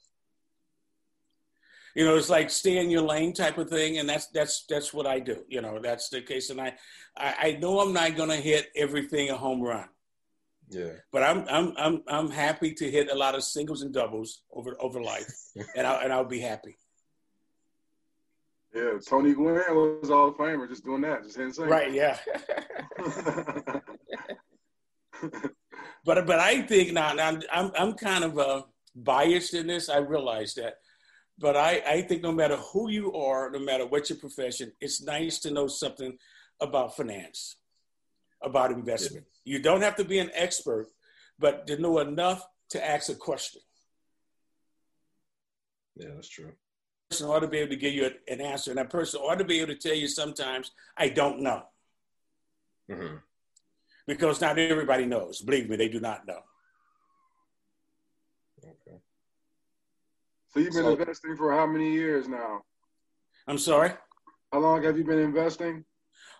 you 1.94 2.04
know, 2.04 2.16
it's 2.16 2.30
like 2.30 2.48
stay 2.50 2.78
in 2.78 2.90
your 2.90 3.02
lane 3.02 3.32
type 3.34 3.58
of 3.58 3.68
thing, 3.68 3.98
and 3.98 4.08
that's 4.08 4.28
that's 4.28 4.64
that's 4.68 4.94
what 4.94 5.06
I 5.06 5.18
do. 5.20 5.44
You 5.48 5.60
know, 5.60 5.78
that's 5.82 6.08
the 6.08 6.22
case, 6.22 6.50
and 6.50 6.60
I 6.60 6.74
I, 7.16 7.34
I 7.40 7.52
know 7.60 7.80
I'm 7.80 7.92
not 7.92 8.16
going 8.16 8.30
to 8.30 8.36
hit 8.36 8.70
everything 8.76 9.30
a 9.30 9.36
home 9.36 9.60
run, 9.60 9.88
Yeah. 10.70 10.92
but 11.12 11.22
I'm 11.22 11.44
I'm 11.48 11.74
I'm 11.76 12.02
I'm 12.08 12.30
happy 12.30 12.72
to 12.74 12.90
hit 12.90 13.10
a 13.10 13.14
lot 13.14 13.34
of 13.34 13.42
singles 13.44 13.82
and 13.82 13.92
doubles 13.92 14.42
over 14.52 14.76
over 14.80 15.02
life, 15.02 15.28
and 15.76 15.86
I 15.86 16.02
and 16.04 16.12
I'll 16.12 16.24
be 16.24 16.40
happy. 16.40 16.78
Yeah, 18.74 18.92
Tony 19.06 19.34
Gwynn 19.34 19.54
was 20.00 20.10
all 20.10 20.30
the 20.30 20.38
famer 20.38 20.68
just 20.68 20.84
doing 20.84 21.02
that, 21.02 21.24
just 21.24 21.36
hitting 21.36 21.52
singles. 21.52 21.72
Right? 21.72 21.92
Yeah. 21.92 22.18
but 26.04 26.26
but 26.26 26.38
I 26.38 26.62
think 26.62 26.92
now, 26.92 27.12
now 27.12 27.38
I'm 27.52 27.70
I'm 27.76 27.92
kind 27.94 28.24
of 28.24 28.38
uh, 28.38 28.62
biased 28.96 29.52
in 29.52 29.66
this. 29.66 29.90
I 29.90 29.98
realize 29.98 30.54
that, 30.54 30.76
but 31.38 31.54
I 31.56 31.82
I 31.86 32.02
think 32.02 32.22
no 32.22 32.32
matter 32.32 32.56
who 32.56 32.90
you 32.90 33.12
are, 33.12 33.50
no 33.50 33.58
matter 33.58 33.86
what 33.86 34.08
your 34.08 34.18
profession, 34.18 34.72
it's 34.80 35.02
nice 35.02 35.38
to 35.40 35.50
know 35.50 35.66
something 35.66 36.16
about 36.60 36.96
finance, 36.96 37.56
about 38.42 38.72
investment. 38.72 39.26
You 39.44 39.58
don't 39.58 39.82
have 39.82 39.96
to 39.96 40.04
be 40.04 40.18
an 40.18 40.30
expert, 40.32 40.86
but 41.38 41.66
to 41.66 41.76
know 41.76 41.98
enough 41.98 42.46
to 42.70 42.82
ask 42.82 43.10
a 43.10 43.14
question. 43.14 43.60
Yeah, 45.96 46.08
that's 46.14 46.28
true. 46.28 46.52
Person 47.12 47.28
ought 47.28 47.40
to 47.40 47.46
be 47.46 47.58
able 47.58 47.68
to 47.68 47.76
give 47.76 47.92
you 47.92 48.10
an 48.26 48.40
answer, 48.40 48.70
and 48.70 48.78
that 48.78 48.88
person 48.88 49.20
ought 49.20 49.36
to 49.38 49.44
be 49.44 49.60
able 49.60 49.74
to 49.74 49.78
tell 49.78 49.94
you 49.94 50.08
sometimes 50.08 50.70
I 50.96 51.10
don't 51.10 51.40
know 51.40 51.62
hmm 52.90 53.16
because 54.06 54.40
not 54.40 54.58
everybody 54.58 55.04
knows. 55.04 55.42
Believe 55.42 55.68
me, 55.68 55.76
they 55.76 55.90
do 55.90 56.00
not 56.00 56.26
know. 56.26 56.40
Okay. 58.64 58.96
so 60.48 60.60
you've 60.60 60.72
been 60.72 60.84
So- 60.84 60.92
investing 60.96 61.36
for 61.36 61.52
how 61.52 61.66
many 61.66 61.92
years 61.92 62.28
now? 62.28 62.62
I'm 63.46 63.58
sorry. 63.58 63.92
How 64.50 64.60
long 64.60 64.82
have 64.82 64.96
you 64.96 65.04
been 65.04 65.18
investing? 65.18 65.84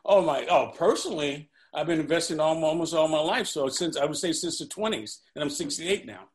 Oh 0.07 0.23
my! 0.23 0.47
Oh, 0.47 0.73
personally, 0.75 1.51
I've 1.75 1.87
been 1.87 2.01
investing 2.01 2.41
all, 2.41 2.65
almost 2.65 2.95
all 2.95 3.09
my 3.09 3.21
life. 3.21 3.47
So 3.47 3.69
since 3.69 3.99
I 3.99 4.07
would 4.07 4.17
say 4.17 4.33
since 4.33 4.59
the 4.59 4.65
twenties, 4.67 5.21
and 5.35 5.45
I'm 5.45 5.51
68 5.51 6.07
now. 6.07 6.29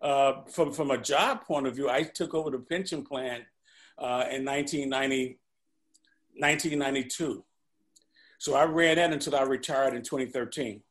Uh, 0.00 0.42
from 0.44 0.72
from 0.72 0.92
a 0.92 0.98
job 0.98 1.42
point 1.44 1.66
of 1.66 1.74
view, 1.74 1.90
I 1.90 2.04
took 2.04 2.32
over 2.32 2.50
the 2.50 2.58
pension 2.60 3.04
plan 3.04 3.44
uh, 3.98 4.24
in 4.30 4.44
1990, 4.44 5.38
1992. 6.36 7.44
So 8.38 8.54
I 8.54 8.64
ran 8.64 8.96
that 8.96 9.12
until 9.12 9.36
I 9.36 9.42
retired 9.42 9.94
in 9.94 10.02
2013. 10.02 10.82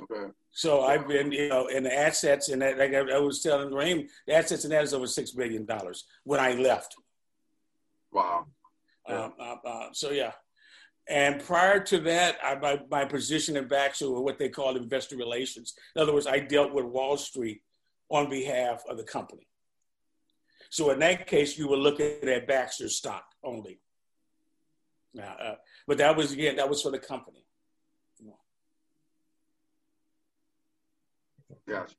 Okay. 0.00 0.32
So 0.50 0.82
I've 0.82 1.06
been, 1.06 1.30
you 1.30 1.48
know, 1.48 1.66
in 1.66 1.84
the 1.84 1.94
assets, 1.96 2.48
and 2.48 2.62
that, 2.62 2.78
like 2.78 2.94
I, 2.94 3.18
was 3.18 3.42
telling 3.42 3.72
Raheem, 3.72 4.08
the 4.26 4.34
assets 4.34 4.64
and 4.64 4.72
that 4.72 4.82
is 4.82 4.94
over 4.94 5.06
six 5.06 5.30
billion 5.30 5.64
dollars 5.64 6.04
when 6.24 6.40
I 6.40 6.54
left. 6.54 6.96
Wow. 8.12 8.46
Um, 9.08 9.32
uh, 9.38 9.54
uh, 9.64 9.88
so 9.92 10.10
yeah, 10.10 10.32
and 11.08 11.40
prior 11.40 11.80
to 11.80 11.98
that, 12.00 12.36
I, 12.44 12.54
my, 12.56 12.80
my 12.90 13.04
position 13.04 13.56
at 13.56 13.68
Baxter 13.68 14.10
was 14.10 14.20
what 14.20 14.38
they 14.38 14.50
call 14.50 14.76
investor 14.76 15.16
relations. 15.16 15.74
In 15.96 16.02
other 16.02 16.12
words, 16.12 16.26
I 16.26 16.38
dealt 16.38 16.74
with 16.74 16.84
Wall 16.84 17.16
Street 17.16 17.62
on 18.10 18.28
behalf 18.28 18.82
of 18.88 18.98
the 18.98 19.04
company. 19.04 19.48
So 20.70 20.90
in 20.90 20.98
that 21.00 21.26
case, 21.26 21.56
you 21.58 21.68
were 21.68 21.76
looking 21.76 22.28
at 22.28 22.46
Baxter 22.46 22.88
stock 22.88 23.24
only. 23.42 23.80
Now, 25.14 25.34
uh, 25.42 25.54
but 25.86 25.98
that 25.98 26.16
was 26.16 26.32
again, 26.32 26.56
that 26.56 26.68
was 26.68 26.82
for 26.82 26.90
the 26.90 26.98
company. 26.98 27.44
Gotcha. 31.66 31.94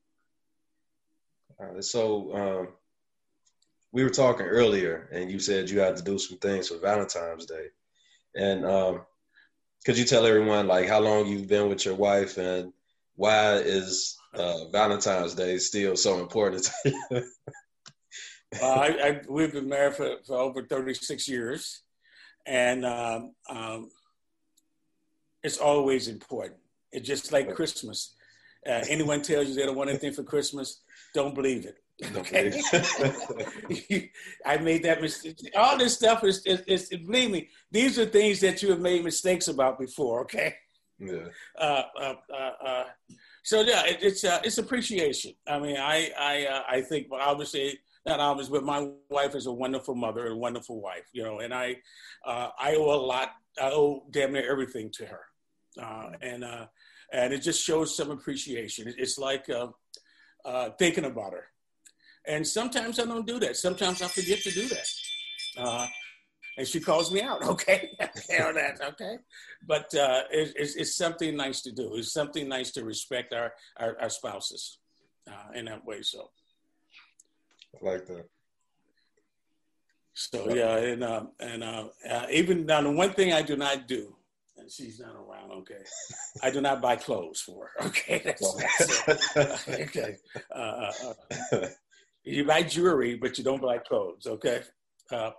So 1.82 2.36
um, 2.36 2.68
we 3.92 4.04
were 4.04 4.10
talking 4.10 4.46
earlier, 4.46 5.10
and 5.12 5.30
you 5.30 5.40
said 5.40 5.70
you 5.70 5.80
had 5.80 5.98
to 5.98 6.04
do 6.04 6.18
some 6.18 6.38
things 6.38 6.70
for 6.70 6.78
Valentine's 6.80 7.46
Day, 7.46 7.68
and 8.36 8.66
um, 8.66 9.02
could 9.86 9.98
you 9.98 10.06
tell 10.06 10.26
everyone 10.26 10.68
like 10.68 10.88
how 10.88 11.00
long 11.00 11.28
you've 11.28 11.48
been 11.48 11.70
with 11.70 11.86
your 11.86 11.96
wife 11.96 12.38
and 12.38 12.74
why 13.16 13.56
is 13.56 14.18
uh, 14.34 14.70
Valentine's 14.72 15.36
Day 15.36 15.58
still 15.58 15.96
so 15.96 16.20
important 16.20 16.64
to 16.64 16.72
you? 17.12 17.24
Uh, 18.62 18.66
I, 18.66 18.88
I, 18.88 19.22
we've 19.30 19.54
been 19.54 19.70
married 19.70 19.96
for, 19.96 20.18
for 20.26 20.38
over 20.38 20.64
36 20.64 21.28
years, 21.28 21.82
and 22.46 22.86
um, 22.86 23.34
um, 23.48 23.92
it's 25.44 25.58
always 25.58 26.08
important. 26.08 26.60
It's 26.92 27.08
just 27.08 27.32
like 27.32 27.54
Christmas. 27.54 28.16
Uh, 28.68 28.84
anyone 28.90 29.22
tells 29.22 29.48
you 29.48 29.56
they 29.56 29.66
don't 29.66 29.76
want 29.76 29.90
anything 29.90 30.14
for 30.14 30.24
Christmas, 30.24 30.82
don't 31.14 31.36
believe 31.36 31.66
it. 31.66 31.78
Okay. 32.16 32.62
I 34.46 34.58
made 34.58 34.84
that 34.84 35.02
mistake. 35.02 35.38
All 35.56 35.78
this 35.78 35.96
stuff 35.96 36.24
is, 36.24 36.46
is, 36.46 36.62
is, 36.62 36.90
believe 36.90 37.30
me, 37.30 37.50
these 37.72 38.00
are 38.00 38.06
things 38.06 38.40
that 38.40 38.64
you 38.64 38.70
have 38.70 38.80
made 38.80 39.04
mistakes 39.04 39.48
about 39.48 39.78
before. 39.80 40.22
Okay. 40.22 40.56
yeah, 40.98 41.28
Uh, 41.58 41.84
uh, 42.00 42.14
uh, 42.34 42.52
uh, 42.66 42.84
so 43.44 43.62
yeah, 43.62 43.86
it, 43.86 44.00
it's 44.02 44.24
uh, 44.24 44.40
it's 44.44 44.58
appreciation. 44.58 45.34
I 45.48 45.60
mean, 45.60 45.78
I 45.78 46.12
I 46.20 46.46
uh, 46.46 46.64
I 46.70 46.82
think, 46.82 47.08
obviously 47.12 47.80
not 48.06 48.20
obvious, 48.20 48.50
but 48.50 48.64
my 48.64 48.90
wife 49.10 49.36
is 49.36 49.46
a 49.46 49.52
wonderful 49.52 49.96
mother 49.96 50.26
and 50.26 50.34
a 50.34 50.38
wonderful 50.38 50.82
wife, 50.82 51.06
you 51.14 51.24
know, 51.24 51.40
and 51.40 51.54
I 51.54 51.78
uh, 52.26 52.50
I 52.60 52.76
owe 52.76 52.94
a 52.94 53.02
lot. 53.02 53.30
I 53.62 53.72
owe 53.72 54.04
damn 54.10 54.34
near 54.34 54.50
everything 54.50 54.90
to 54.94 55.06
her, 55.06 55.22
uh, 55.82 56.10
and 56.22 56.44
uh, 56.44 56.68
and 57.12 57.34
it 57.34 57.40
just 57.40 57.64
shows 57.64 57.96
some 57.96 58.12
appreciation. 58.12 58.94
It's 58.98 59.18
like 59.18 59.50
uh, 59.50 59.68
uh, 60.46 60.70
thinking 60.80 61.06
about 61.06 61.34
her. 61.34 61.46
And 62.28 62.48
sometimes 62.48 63.00
I 63.00 63.06
don't 63.06 63.26
do 63.26 63.40
that. 63.40 63.58
Sometimes 63.58 64.02
I 64.02 64.08
forget 64.08 64.40
to 64.40 64.52
do 64.52 64.68
that. 64.68 64.88
Uh, 65.58 65.88
and 66.58 66.68
she 66.68 66.80
calls 66.80 67.12
me 67.12 67.22
out. 67.22 67.44
Okay, 67.50 67.90
on 68.00 68.56
that. 68.56 68.80
Okay, 68.82 69.18
but 69.66 69.88
it, 69.94 70.54
it's, 70.56 70.76
it's, 70.76 70.96
something 70.96 71.36
nice 71.36 71.62
to 71.62 71.72
do. 71.72 71.96
It's 71.96 72.14
something 72.14 72.48
nice 72.48 72.72
to 72.72 72.84
respect 72.84 73.34
our 73.34 73.54
our, 73.78 74.00
our 74.00 74.10
spouses 74.10 74.78
in 75.56 75.66
that 75.66 75.86
way. 75.86 76.02
So, 76.02 76.30
I 77.76 77.86
like 77.86 78.06
that. 78.08 78.26
So 80.14 80.54
yeah, 80.54 80.76
and 80.78 81.04
uh, 81.04 81.24
and 81.40 81.64
uh, 81.64 81.86
uh, 82.10 82.26
even 82.30 82.66
now, 82.66 82.82
the 82.82 82.92
one 82.92 83.14
thing 83.14 83.32
I 83.32 83.42
do 83.42 83.56
not 83.56 83.88
do, 83.88 84.16
and 84.58 84.70
she's 84.70 85.00
not 85.00 85.16
around. 85.16 85.52
Okay, 85.60 85.82
I 86.44 86.50
do 86.52 86.60
not 86.60 86.82
buy 86.82 86.98
clothes 86.98 87.40
for 87.40 87.70
her. 87.78 87.86
Okay, 87.88 88.22
that's, 88.26 89.34
that's 89.34 89.68
okay. 89.70 90.18
Uh, 90.54 90.92
uh, 91.54 91.68
you 92.24 92.44
buy 92.44 92.64
jewelry, 92.64 93.16
but 93.16 93.38
you 93.38 93.46
don't 93.46 93.62
buy 93.62 93.78
clothes. 93.78 94.28
Okay, 94.28 94.62
uh, 95.12 95.32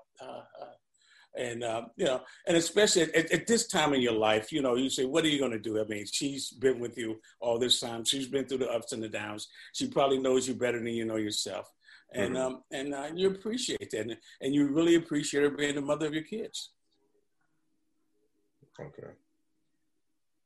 and 1.37 1.63
you 1.97 2.07
know, 2.07 2.23
and 2.47 2.57
especially 2.57 3.03
at, 3.03 3.31
at, 3.31 3.47
this 3.47 3.67
time 3.67 3.93
in 3.93 4.01
your 4.01 4.15
life, 4.15 4.51
you 4.51 4.63
know, 4.63 4.77
you 4.77 4.89
say, 4.89 5.05
"What 5.05 5.25
are 5.25 5.29
you 5.29 5.39
going 5.39 5.53
to 5.53 5.59
do?" 5.59 5.79
I 5.79 5.85
mean, 5.85 6.07
she's 6.11 6.53
been 6.53 6.81
with 6.81 6.97
you 6.97 7.21
all 7.39 7.59
this 7.59 7.81
time. 7.81 8.03
She's 8.07 8.29
been 8.29 8.47
through 8.47 8.59
the 8.59 8.71
ups 8.71 8.93
and 8.93 9.03
the 9.03 9.11
downs. 9.11 9.49
She 9.75 9.89
probably 9.89 10.19
knows 10.19 10.49
you 10.49 10.55
better 10.55 10.79
than 10.79 10.95
you 10.95 11.05
know 11.05 11.17
yourself 11.17 11.71
and 12.13 12.35
mm-hmm. 12.35 12.55
um, 12.55 12.63
and 12.71 12.95
uh, 12.95 13.09
you 13.15 13.29
appreciate 13.29 13.91
that, 13.91 14.01
and, 14.01 14.17
and 14.41 14.55
you 14.55 14.69
really 14.69 14.97
appreciate 14.97 15.43
her 15.43 15.51
being 15.51 15.75
the 15.75 15.81
mother 15.81 16.07
of 16.07 16.15
your 16.15 16.25
kids. 16.25 16.71
Okay. 18.79 19.09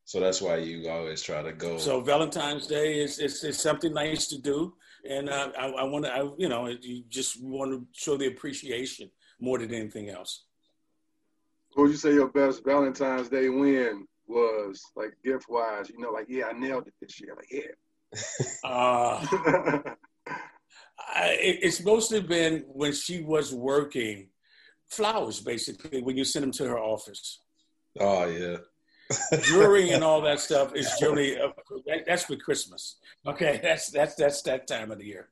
So 0.07 0.21
that's 0.21 0.43
why 0.43 0.57
you 0.57 0.89
always 0.91 1.23
try 1.23 1.43
to 1.43 1.53
go. 1.53 1.79
So 1.79 2.01
Valentine's 2.01 2.67
Day 2.67 3.01
is 3.01 3.19
is, 3.19 3.43
is 3.43 3.59
something 3.59 3.95
nice 3.95 4.27
to 4.29 4.39
do, 4.39 4.75
and 5.09 5.31
uh, 5.31 5.51
I, 5.59 5.67
I 5.69 5.85
want 5.85 6.05
to, 6.05 6.13
I, 6.13 6.29
you 6.37 6.49
know, 6.49 6.67
you 6.67 7.05
just 7.09 7.43
want 7.43 7.73
to 7.73 7.87
show 7.93 8.17
the 8.17 8.27
appreciation 8.27 9.11
more 9.41 9.59
than 9.59 9.73
anything 9.73 10.11
else. 10.11 10.45
What 11.73 11.85
would 11.85 11.93
you 11.93 11.97
say 11.97 12.13
your 12.13 12.29
best 12.29 12.65
Valentine's 12.65 13.29
Day 13.29 13.49
win 13.49 14.07
was, 14.27 14.83
like 14.95 15.15
gift 15.25 15.47
wise? 15.49 15.89
You 15.89 15.99
know, 15.99 16.11
like 16.11 16.27
yeah, 16.29 16.47
I 16.47 16.53
nailed 16.53 16.87
it 16.87 16.95
this 17.01 17.19
year. 17.21 17.35
Like 17.35 17.51
yeah. 17.51 17.73
Uh, 18.63 19.81
I, 20.99 21.37
it's 21.41 21.83
mostly 21.85 22.21
been 22.21 22.65
when 22.69 22.93
she 22.93 23.23
was 23.23 23.55
working 23.55 24.29
flowers, 24.89 25.41
basically, 25.41 26.03
when 26.03 26.17
you 26.17 26.25
send 26.25 26.45
them 26.45 26.53
to 26.53 26.69
her 26.69 26.79
office. 26.79 27.41
Oh, 27.99 28.27
yeah. 28.27 28.57
Jewelry 29.43 29.91
and 29.91 30.03
all 30.03 30.21
that 30.23 30.41
stuff 30.41 30.75
is 30.75 30.91
generally 30.99 31.39
uh, 31.39 31.49
that's 32.07 32.25
for 32.25 32.37
Christmas. 32.37 32.97
Okay, 33.27 33.61
that's 33.63 33.91
that's 33.91 34.15
that's 34.15 34.43
that 34.43 34.67
time 34.67 34.91
of 34.91 34.99
the 34.99 35.05
year. 35.05 35.29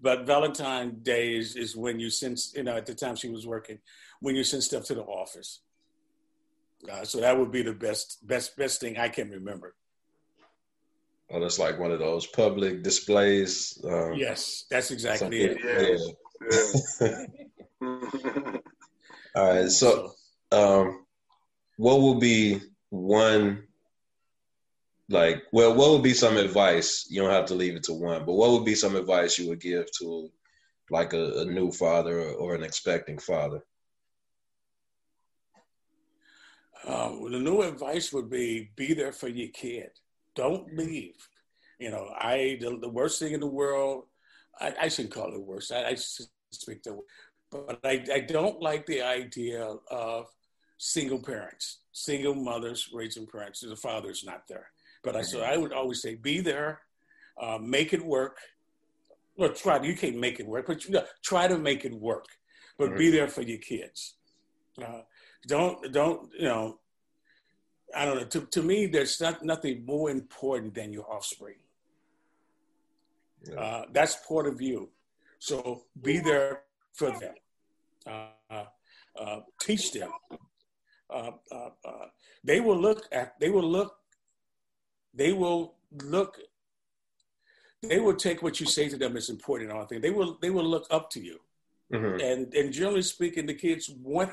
But 0.00 0.26
Valentine's 0.26 1.02
Day 1.02 1.34
is, 1.34 1.56
is 1.56 1.76
when 1.76 2.00
you 2.00 2.08
send, 2.08 2.38
you 2.54 2.62
know, 2.62 2.76
at 2.76 2.86
the 2.86 2.94
time 2.94 3.16
she 3.16 3.28
was 3.28 3.46
working, 3.46 3.78
when 4.20 4.34
you 4.34 4.44
send 4.44 4.62
stuff 4.62 4.84
to 4.84 4.94
the 4.94 5.02
office. 5.02 5.60
Uh, 6.90 7.04
so 7.04 7.20
that 7.20 7.38
would 7.38 7.52
be 7.52 7.60
the 7.60 7.74
best, 7.74 8.26
best, 8.26 8.56
best 8.56 8.80
thing 8.80 8.96
I 8.96 9.08
can 9.08 9.28
remember. 9.28 9.74
Oh, 11.32 11.38
that's 11.38 11.60
like 11.60 11.78
one 11.78 11.92
of 11.92 12.00
those 12.00 12.26
public 12.26 12.82
displays. 12.82 13.80
Um, 13.84 14.14
yes, 14.14 14.64
that's 14.68 14.90
exactly 14.90 15.42
it. 15.42 15.58
Yeah. 15.64 17.24
All 19.36 19.54
right. 19.54 19.70
So, 19.70 20.12
um, 20.50 21.06
what 21.76 22.00
will 22.00 22.16
be 22.16 22.60
one, 22.88 23.62
like, 25.08 25.44
well, 25.52 25.74
what 25.76 25.90
would 25.90 26.02
be 26.02 26.14
some 26.14 26.36
advice? 26.36 27.06
You 27.08 27.22
don't 27.22 27.30
have 27.30 27.46
to 27.46 27.54
leave 27.54 27.76
it 27.76 27.84
to 27.84 27.92
one, 27.92 28.24
but 28.26 28.32
what 28.32 28.50
would 28.50 28.64
be 28.64 28.74
some 28.74 28.96
advice 28.96 29.38
you 29.38 29.48
would 29.50 29.60
give 29.60 29.86
to, 29.98 30.30
like, 30.90 31.12
a, 31.12 31.42
a 31.42 31.44
new 31.44 31.70
father 31.70 32.20
or, 32.20 32.32
or, 32.32 32.54
an 32.56 32.64
expecting 32.64 33.18
father? 33.18 33.62
Um, 36.84 37.30
the 37.30 37.38
new 37.38 37.62
advice 37.62 38.12
would 38.12 38.28
be 38.28 38.70
be 38.74 38.94
there 38.94 39.12
for 39.12 39.28
your 39.28 39.50
kid 39.50 39.90
don't 40.34 40.76
leave. 40.76 41.16
You 41.78 41.90
know, 41.90 42.10
I 42.18 42.58
the, 42.60 42.78
the 42.80 42.88
worst 42.88 43.18
thing 43.18 43.32
in 43.32 43.40
the 43.40 43.46
world. 43.46 44.04
I, 44.60 44.74
I 44.82 44.88
shouldn't 44.88 45.14
call 45.14 45.32
it 45.32 45.40
worst. 45.40 45.72
I, 45.72 45.88
I 45.88 45.96
speak 46.50 46.82
the, 46.82 46.98
but 47.50 47.80
I, 47.84 48.04
I 48.12 48.20
don't 48.20 48.60
like 48.60 48.84
the 48.86 49.02
idea 49.02 49.74
of 49.90 50.26
single 50.76 51.18
parents, 51.18 51.80
single 51.92 52.34
mothers 52.34 52.90
raising 52.92 53.26
parents. 53.26 53.60
The 53.60 53.76
father's 53.76 54.24
not 54.24 54.42
there. 54.48 54.70
But 55.02 55.16
I 55.16 55.22
so 55.22 55.40
I 55.40 55.56
would 55.56 55.72
always 55.72 56.02
say, 56.02 56.14
be 56.14 56.40
there, 56.40 56.80
uh, 57.40 57.58
make 57.58 57.94
it 57.94 58.04
work. 58.04 58.36
Well, 59.36 59.52
try. 59.52 59.82
You 59.82 59.96
can't 59.96 60.18
make 60.18 60.40
it 60.40 60.46
work, 60.46 60.66
but 60.66 60.84
you 60.84 60.90
know, 60.92 61.04
try 61.22 61.48
to 61.48 61.56
make 61.56 61.84
it 61.84 61.94
work. 61.94 62.26
But 62.76 62.96
be 62.96 63.10
there 63.10 63.28
for 63.28 63.42
your 63.42 63.58
kids. 63.58 64.16
Uh, 64.82 65.02
don't 65.46 65.92
don't 65.92 66.30
you 66.34 66.44
know 66.44 66.78
I 67.94 68.04
don't 68.04 68.16
know. 68.16 68.24
To, 68.24 68.40
to 68.40 68.62
me, 68.62 68.86
there's 68.86 69.20
not 69.20 69.42
nothing 69.44 69.84
more 69.84 70.10
important 70.10 70.74
than 70.74 70.92
your 70.92 71.10
offspring. 71.10 71.56
Yeah. 73.48 73.60
Uh, 73.60 73.84
that's 73.92 74.16
part 74.26 74.46
of 74.46 74.60
you. 74.60 74.90
So 75.38 75.82
be 76.02 76.18
there 76.18 76.62
for 76.92 77.10
them. 77.18 77.34
Uh, 78.06 78.64
uh, 79.18 79.40
teach 79.60 79.92
them. 79.92 80.10
Uh, 81.08 81.30
uh, 81.50 81.70
uh, 81.84 82.06
they 82.44 82.60
will 82.60 82.78
look 82.78 83.06
at. 83.12 83.38
They 83.40 83.50
will 83.50 83.68
look. 83.68 83.96
They 85.14 85.32
will 85.32 85.74
look. 86.04 86.38
They 87.82 87.98
will 87.98 88.14
take 88.14 88.42
what 88.42 88.60
you 88.60 88.66
say 88.66 88.88
to 88.88 88.96
them 88.96 89.16
as 89.16 89.30
important. 89.30 89.72
I 89.72 89.84
think 89.86 90.02
they 90.02 90.10
will. 90.10 90.38
They 90.40 90.50
will 90.50 90.64
look 90.64 90.86
up 90.90 91.10
to 91.10 91.20
you. 91.20 91.40
Mm-hmm. 91.92 92.20
And 92.20 92.54
and 92.54 92.72
generally 92.72 93.02
speaking, 93.02 93.46
the 93.46 93.54
kids 93.54 93.90
want 93.90 94.32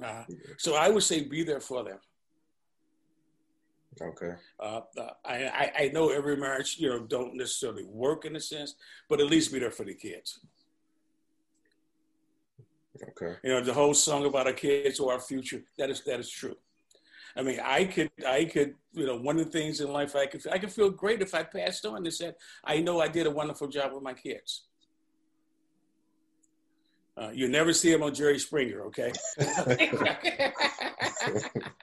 that. 0.00 0.26
so 0.58 0.74
I 0.74 0.90
would 0.90 1.02
say 1.02 1.22
be 1.22 1.42
there 1.44 1.60
for 1.60 1.82
them. 1.84 1.98
Okay. 4.00 4.34
Uh, 4.60 4.80
uh, 4.98 5.10
I, 5.24 5.72
I 5.78 5.90
know 5.92 6.10
every 6.10 6.36
marriage, 6.36 6.76
you 6.78 6.88
know, 6.88 7.00
don't 7.00 7.34
necessarily 7.34 7.84
work 7.84 8.24
in 8.24 8.36
a 8.36 8.40
sense, 8.40 8.74
but 9.08 9.20
at 9.20 9.26
least 9.26 9.52
be 9.52 9.58
there 9.58 9.70
for 9.70 9.84
the 9.84 9.94
kids. 9.94 10.40
Okay. 13.10 13.36
You 13.42 13.52
know, 13.52 13.60
the 13.60 13.74
whole 13.74 13.94
song 13.94 14.26
about 14.26 14.46
our 14.46 14.52
kids 14.52 15.00
or 15.00 15.12
our 15.12 15.20
future, 15.20 15.62
that 15.78 15.90
is 15.90 16.02
that 16.04 16.20
is 16.20 16.30
true. 16.30 16.56
I 17.36 17.42
mean, 17.42 17.60
I 17.62 17.84
could, 17.84 18.10
I 18.26 18.46
could, 18.46 18.74
you 18.94 19.06
know, 19.06 19.16
one 19.16 19.38
of 19.38 19.44
the 19.44 19.50
things 19.50 19.82
in 19.82 19.92
life 19.92 20.16
I 20.16 20.24
could, 20.24 20.46
I 20.50 20.58
could 20.58 20.72
feel 20.72 20.88
great 20.88 21.20
if 21.20 21.34
I 21.34 21.42
passed 21.42 21.84
on 21.84 21.96
and 21.96 22.12
said, 22.12 22.34
I 22.64 22.78
know 22.80 23.00
I 23.00 23.08
did 23.08 23.26
a 23.26 23.30
wonderful 23.30 23.68
job 23.68 23.92
with 23.92 24.02
my 24.02 24.14
kids. 24.14 24.64
Uh, 27.18 27.30
you 27.32 27.48
never 27.48 27.74
see 27.74 27.92
him 27.92 28.02
on 28.02 28.14
Jerry 28.14 28.38
Springer, 28.38 28.82
okay? 28.86 29.12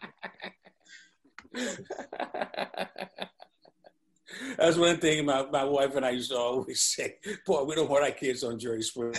That's 4.58 4.78
one 4.78 4.98
thing 4.98 5.26
my, 5.26 5.46
my 5.52 5.64
wife 5.64 5.96
and 5.96 6.06
I 6.06 6.12
used 6.12 6.32
to 6.32 6.38
always 6.38 6.82
say, 6.96 7.16
boy, 7.46 7.64
we 7.64 7.76
don't 7.76 7.90
want 7.90 8.04
our 8.04 8.12
kids 8.12 8.44
on 8.44 8.60
Jerry 8.60 8.82
Springer, 8.82 9.14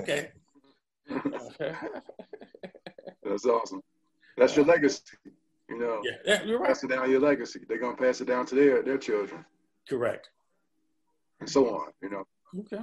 okay? 0.00 0.30
That's 3.24 3.46
awesome. 3.46 3.82
That's 4.36 4.56
your 4.56 4.64
legacy. 4.64 5.02
You 5.68 5.78
know, 5.78 6.00
yeah, 6.02 6.16
yeah 6.24 6.42
you're 6.44 6.58
right. 6.58 6.68
Passing 6.68 6.88
down 6.88 7.10
your 7.10 7.20
legacy. 7.20 7.60
They're 7.68 7.78
gonna 7.78 7.96
pass 7.96 8.22
it 8.22 8.26
down 8.26 8.46
to 8.46 8.54
their 8.54 8.82
their 8.82 8.96
children. 8.96 9.44
Correct. 9.88 10.30
And 11.40 11.48
so 11.48 11.68
on, 11.68 11.92
you 12.02 12.10
know. 12.10 12.24
Okay. 12.60 12.82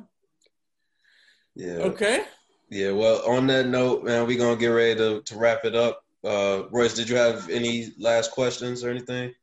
Yeah. 1.56 1.78
Okay. 1.78 2.26
Yeah, 2.70 2.92
well, 2.92 3.22
on 3.28 3.48
that 3.48 3.68
note, 3.68 4.04
man, 4.04 4.28
we're 4.28 4.38
gonna 4.38 4.56
get 4.56 4.68
ready 4.68 4.96
to, 4.96 5.22
to 5.22 5.38
wrap 5.38 5.66
it 5.66 5.76
up. 5.76 6.05
Uh, 6.26 6.64
Royce, 6.72 6.96
did 6.96 7.08
you 7.08 7.16
have 7.16 7.50
any 7.50 7.92
last 8.00 8.32
questions 8.32 8.84
or 8.84 8.90
anything? 8.90 9.34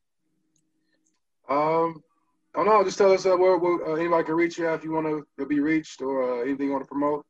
Um, 1.48 2.02
I 2.54 2.58
don't 2.58 2.66
know. 2.66 2.82
Just 2.82 2.98
tell 2.98 3.12
us 3.12 3.24
uh, 3.24 3.36
where, 3.36 3.56
where 3.56 3.86
uh, 3.86 3.94
anybody 3.94 4.24
can 4.24 4.34
reach 4.34 4.58
you 4.58 4.68
if 4.70 4.82
you 4.82 4.90
want 4.92 5.24
to 5.38 5.46
be 5.46 5.60
reached 5.60 6.02
or 6.02 6.40
uh, 6.40 6.42
anything 6.42 6.66
you 6.66 6.72
want 6.72 6.84
to 6.84 6.88
promote. 6.88 7.24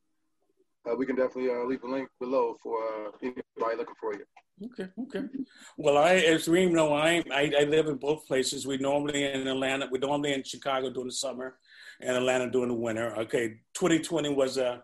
Uh, 0.89 0.97
we 0.97 1.07
can 1.07 1.17
definitely 1.17 1.51
uh, 1.51 1.65
leave 1.65 1.83
a 1.85 1.87
link 1.87 2.09
below 2.19 2.57
for 2.63 2.79
uh, 2.79 3.11
anybody 3.21 3.77
looking 3.77 3.95
for 4.01 4.15
you. 4.15 4.25
Okay, 4.65 4.89
okay. 5.01 5.29
Well, 5.77 5.99
I, 5.99 6.15
as 6.15 6.49
we 6.49 6.67
know, 6.67 6.93
I, 6.93 7.23
I, 7.33 7.53
I 7.61 7.65
live 7.65 7.89
in 7.89 7.97
both 7.97 8.27
places. 8.27 8.67
We 8.67 8.79
normally 8.79 9.25
in 9.25 9.47
Atlanta. 9.47 9.89
We 9.91 9.99
normally 9.99 10.33
in 10.33 10.43
Chicago 10.45 10.91
during 10.91 11.09
the 11.09 11.15
summer, 11.15 11.57
and 12.01 12.17
Atlanta 12.17 12.51
during 12.51 12.69
the 12.69 12.75
winter. 12.75 13.15
Okay, 13.19 13.61
2020 13.75 14.31
was 14.31 14.57
a, 14.57 14.83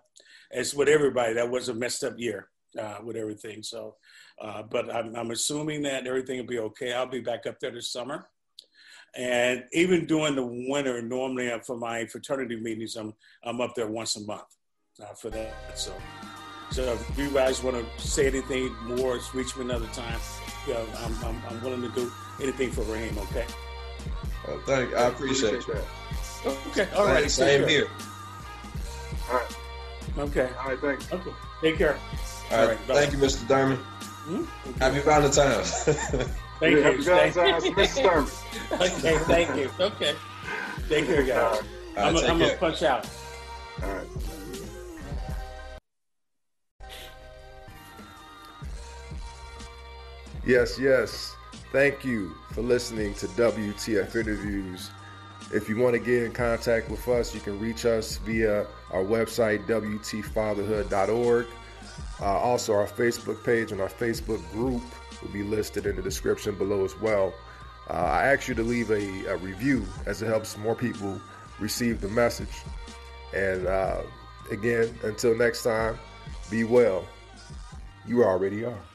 as 0.53 0.75
with 0.75 0.89
everybody, 0.89 1.35
that 1.35 1.51
was 1.51 1.69
a 1.69 1.75
messed 1.75 2.05
up 2.05 2.19
year 2.19 2.49
uh, 2.79 2.99
with 3.03 3.17
everything. 3.17 3.63
So 3.63 3.97
uh, 4.41 4.63
but 4.63 4.95
I'm, 4.95 5.15
I'm, 5.17 5.31
assuming 5.31 5.83
that 5.83 6.07
everything 6.07 6.39
will 6.39 6.47
be 6.47 6.59
okay. 6.59 6.93
I'll 6.93 7.07
be 7.07 7.21
back 7.21 7.47
up 7.47 7.59
there 7.59 7.71
this 7.71 7.91
summer. 7.91 8.29
And 9.17 9.65
even 9.73 10.07
during 10.07 10.37
the 10.37 10.45
winter, 10.45 11.01
normally 11.03 11.51
for 11.67 11.77
my 11.77 12.07
fraternity 12.07 12.57
meetings, 12.57 12.97
I'm, 12.97 13.15
I'm 13.43 13.61
up 13.61 13.75
there 13.75 13.89
once 13.89 14.17
a 14.17 14.21
month 14.21 14.45
uh, 15.03 15.15
for 15.15 15.31
that. 15.31 15.79
So, 15.79 15.93
so 16.71 16.83
if 16.93 17.19
you 17.19 17.31
guys 17.31 17.63
want 17.63 17.77
to 17.77 18.07
say 18.07 18.27
anything 18.27 18.75
more, 18.85 19.19
reach 19.35 19.57
me 19.57 19.65
another 19.65 19.87
time. 19.89 20.21
You 20.67 20.75
know, 20.75 20.87
I'm, 20.99 21.25
I'm, 21.25 21.43
I'm, 21.49 21.63
willing 21.65 21.83
to 21.83 21.89
do 21.89 22.13
anything 22.41 22.71
for 22.71 22.83
Raheem, 22.83 23.19
okay? 23.19 23.47
Well, 24.47 24.61
thank 24.67 24.95
I 24.95 25.09
appreciate, 25.09 25.67
that. 25.67 25.85
Okay, 26.47 26.89
all 26.95 27.07
right. 27.07 27.29
Same 27.31 27.67
here. 27.67 27.89
All 29.29 29.37
right. 29.37 29.57
Okay. 30.19 30.49
All 30.61 30.69
right, 30.69 30.79
thanks. 30.79 31.13
Okay. 31.13 31.33
Take 31.63 31.79
care. 31.79 31.99
All 32.51 32.67
right. 32.67 32.79
Thank 32.87 33.13
you, 33.13 33.19
Mr. 33.19 33.47
Thurman. 33.47 33.77
Hmm? 33.77 34.45
Happy 34.81 35.01
Valentine's. 35.01 35.71
Thank 35.85 36.31
Yeah, 36.61 36.69
you. 36.69 36.83
Happy 36.83 37.03
Thank- 37.03 37.35
Valentine's, 37.35 37.65
Mr. 37.65 38.03
Thurman. 38.03 38.83
okay, 38.83 39.19
thank 39.25 39.57
you. 39.57 39.71
Okay. 39.79 40.15
Take 40.89 41.07
care, 41.07 41.23
guys. 41.23 41.39
All 41.97 42.13
right. 42.13 42.25
I'm 42.25 42.39
going 42.39 42.51
to 42.51 42.57
punch 42.57 42.83
out. 42.83 43.09
All 43.83 43.89
right. 43.93 44.07
Yes, 50.45 50.79
yes. 50.79 51.35
Thank 51.73 52.05
you 52.05 52.35
for 52.53 52.63
listening 52.63 53.15
to 53.15 53.27
WTF 53.29 54.17
Interviews. 54.17 54.91
If 55.53 55.69
you 55.69 55.77
want 55.79 55.95
to 55.95 55.99
get 55.99 56.23
in 56.25 56.33
contact 56.33 56.91
with 56.91 57.07
us, 57.09 57.35
you 57.35 57.41
can 57.41 57.59
reach 57.59 57.85
us 57.85 58.17
via 58.19 58.67
our 58.91 59.03
website, 59.03 59.67
WTfatherhood.org. 59.67 61.47
Uh, 62.21 62.25
also, 62.25 62.75
our 62.75 62.87
Facebook 62.87 63.45
page 63.45 63.73
and 63.73 63.81
our 63.81 63.89
Facebook 63.89 64.41
group 64.53 64.83
will 65.23 65.31
be 65.31 65.43
listed 65.43 65.87
in 65.87 65.97
the 65.97 66.03
description 66.03 66.55
below 66.57 66.85
as 66.85 66.99
well. 67.01 67.33
Uh, 67.89 67.93
I 67.93 68.27
ask 68.27 68.49
you 68.49 68.55
to 68.55 68.63
leave 68.63 68.91
a, 68.91 69.27
a 69.27 69.37
review 69.37 69.87
as 70.07 70.21
it 70.23 70.27
helps 70.27 70.57
more 70.59 70.75
people 70.75 71.21
receive 71.59 72.01
the 72.01 72.09
message. 72.09 72.49
And 73.35 73.67
uh, 73.67 74.03
again, 74.51 74.99
until 75.03 75.37
next 75.37 75.63
time, 75.63 75.99
be 76.51 76.65
well. 76.65 77.05
You 78.07 78.25
already 78.25 78.65
are. 78.65 78.88